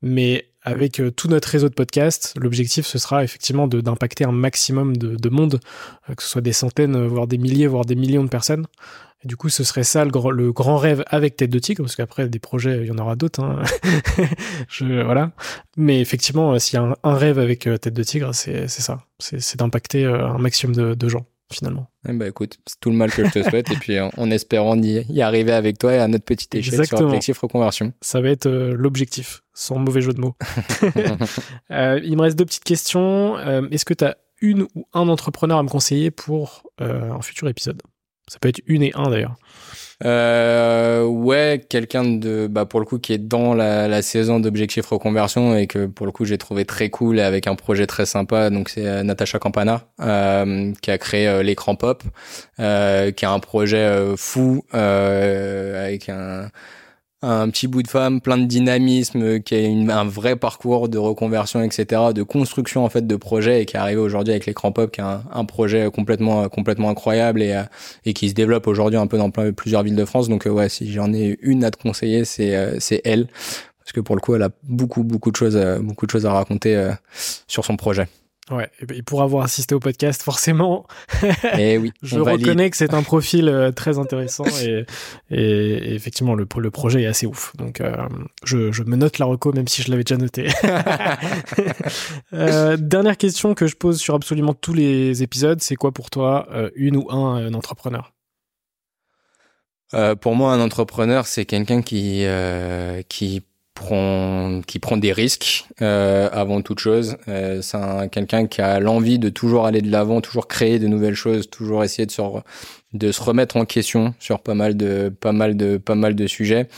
[0.00, 4.96] mais avec euh, tout notre réseau de podcasts, l'objectif ce sera effectivement d'impacter un maximum
[4.96, 5.60] de, de monde,
[6.08, 8.66] euh, que ce soit des centaines, euh, voire des milliers, voire des millions de personnes.
[9.24, 12.40] Du coup, ce serait ça le, grand rêve avec Tête de Tigre, parce qu'après des
[12.40, 13.40] projets, il y en aura d'autres.
[13.40, 13.62] Hein.
[14.80, 15.30] Voilà.
[15.76, 19.04] Mais effectivement, s'il y a un, rêve avec Tête de Tigre, c'est ça.
[19.20, 21.88] C'est d'impacter un maximum de gens finalement.
[22.08, 24.76] Eh ben écoute, c'est tout le mal que je te souhaite et puis en, espérant
[24.76, 26.98] y, y, arriver avec toi et à notre petite échelle Exactement.
[26.98, 27.92] sur Objectif Reconversion.
[28.00, 30.34] Ça va être euh, l'objectif, sans mauvais jeu de mots.
[31.70, 33.36] euh, il me reste deux petites questions.
[33.38, 37.22] Euh, Est-ce que tu as une ou un entrepreneur à me conseiller pour euh, un
[37.22, 37.82] futur épisode?
[38.28, 39.36] Ça peut être une et un d'ailleurs.
[40.04, 44.86] Euh, ouais, quelqu'un de, bah pour le coup, qui est dans la, la saison d'objectif
[44.86, 48.06] reconversion et que pour le coup j'ai trouvé très cool et avec un projet très
[48.06, 48.50] sympa.
[48.50, 52.02] Donc c'est euh, Natacha Campana euh, qui a créé euh, l'écran pop,
[52.58, 56.48] euh, qui a un projet fou avec un
[57.22, 61.62] un petit bout de femme, plein de dynamisme, qui a un vrai parcours de reconversion,
[61.62, 64.90] etc., de construction en fait de projet et qui est arrivé aujourd'hui avec l'écran pop,
[64.90, 67.62] qui est un, projet complètement complètement incroyable et, euh,
[68.04, 70.28] et qui se développe aujourd'hui un peu dans plusieurs villes de France.
[70.28, 73.26] Donc euh, ouais, si j'en ai une à te conseiller, c'est euh, c'est elle,
[73.78, 76.32] parce que pour le coup, elle a beaucoup beaucoup de choses beaucoup de choses à
[76.32, 76.90] raconter
[77.46, 78.08] sur son projet.
[78.50, 80.84] Ouais, et pour avoir assisté au podcast, forcément,
[81.22, 81.28] et
[81.74, 84.84] eh oui, je reconnais que c'est un profil euh, très intéressant et,
[85.30, 87.54] et, effectivement le, le projet est assez ouf.
[87.56, 87.94] Donc euh,
[88.42, 90.48] je, je, me note la reco même si je l'avais déjà noté.
[92.32, 96.48] euh, dernière question que je pose sur absolument tous les épisodes, c'est quoi pour toi
[96.50, 98.12] euh, une ou un, un entrepreneur?
[100.22, 102.24] Pour moi, un entrepreneur, c'est quelqu'un qui
[103.08, 103.42] qui
[103.74, 107.16] prend qui prend des risques euh, avant toute chose.
[107.28, 107.78] Euh, c'est
[108.10, 111.84] quelqu'un qui a l'envie de toujours aller de l'avant, toujours créer de nouvelles choses, toujours
[111.84, 112.22] essayer de se
[112.92, 116.26] de se remettre en question sur pas mal de pas mal de pas mal de
[116.26, 116.68] sujets.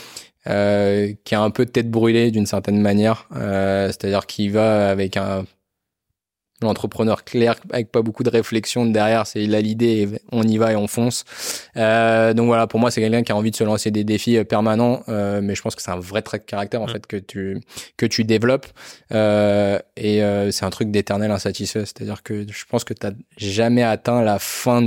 [0.47, 4.91] Euh, qui a un peu de tête brûlée d'une certaine manière, euh, c'est-à-dire qui va
[4.91, 5.43] avec un
[6.65, 10.73] l'entrepreneur clair avec pas beaucoup de réflexion derrière c'est il a l'idée on y va
[10.73, 11.23] et on fonce.
[11.77, 14.37] Euh, donc voilà pour moi c'est quelqu'un qui a envie de se lancer des défis
[14.37, 16.89] euh, permanents euh, mais je pense que c'est un vrai trait de caractère en mm.
[16.89, 17.61] fait que tu
[17.97, 18.67] que tu développes.
[19.13, 20.21] Euh, et
[20.51, 21.83] c'est un truc d'éternel insatisfait.
[21.85, 24.81] C'est à dire que je pense que tu jamais atteint la fin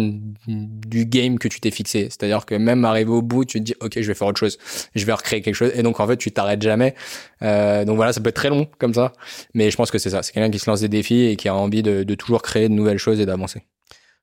[0.46, 2.08] du game que tu t'es fixé.
[2.10, 4.28] C'est à dire que même arrivé au bout tu te dis ok je vais faire
[4.28, 4.58] autre chose.
[4.94, 5.72] Je vais recréer quelque chose.
[5.74, 6.94] Et donc en fait tu t'arrêtes jamais.
[7.40, 9.12] Donc voilà ça peut être très long comme ça.
[9.54, 10.22] Mais je pense que c'est ça.
[10.22, 12.68] C'est quelqu'un qui se lance des défis et qui a envie de, de toujours créer
[12.68, 13.64] de nouvelles choses et d'avancer.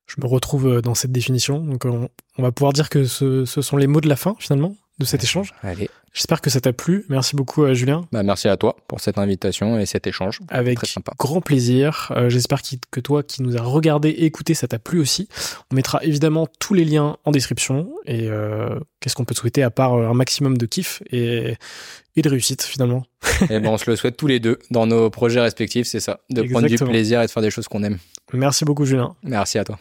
[0.06, 1.58] Je me retrouve dans cette définition.
[1.58, 2.08] Donc, on,
[2.42, 5.24] va pouvoir dire que ce, ce, sont les mots de la fin, finalement, de cet
[5.24, 5.52] échange.
[5.62, 5.90] Allez.
[6.16, 7.04] J'espère que ça t'a plu.
[7.10, 8.08] Merci beaucoup, euh, Julien.
[8.10, 10.40] Bah, merci à toi pour cette invitation et cet échange.
[10.48, 10.78] Avec
[11.18, 12.10] grand plaisir.
[12.16, 12.60] Euh, j'espère
[12.90, 15.28] que toi qui nous as regardé et écouté, ça t'a plu aussi.
[15.70, 17.90] On mettra évidemment tous les liens en description.
[18.06, 21.56] Et euh, qu'est-ce qu'on peut souhaiter à part un maximum de kiff et,
[22.16, 23.04] et de réussite finalement
[23.50, 26.20] Et ben, on se le souhaite tous les deux dans nos projets respectifs, c'est ça.
[26.30, 27.98] De prendre du plaisir et de faire des choses qu'on aime.
[28.32, 29.14] Merci beaucoup, Julien.
[29.22, 29.78] Merci à toi.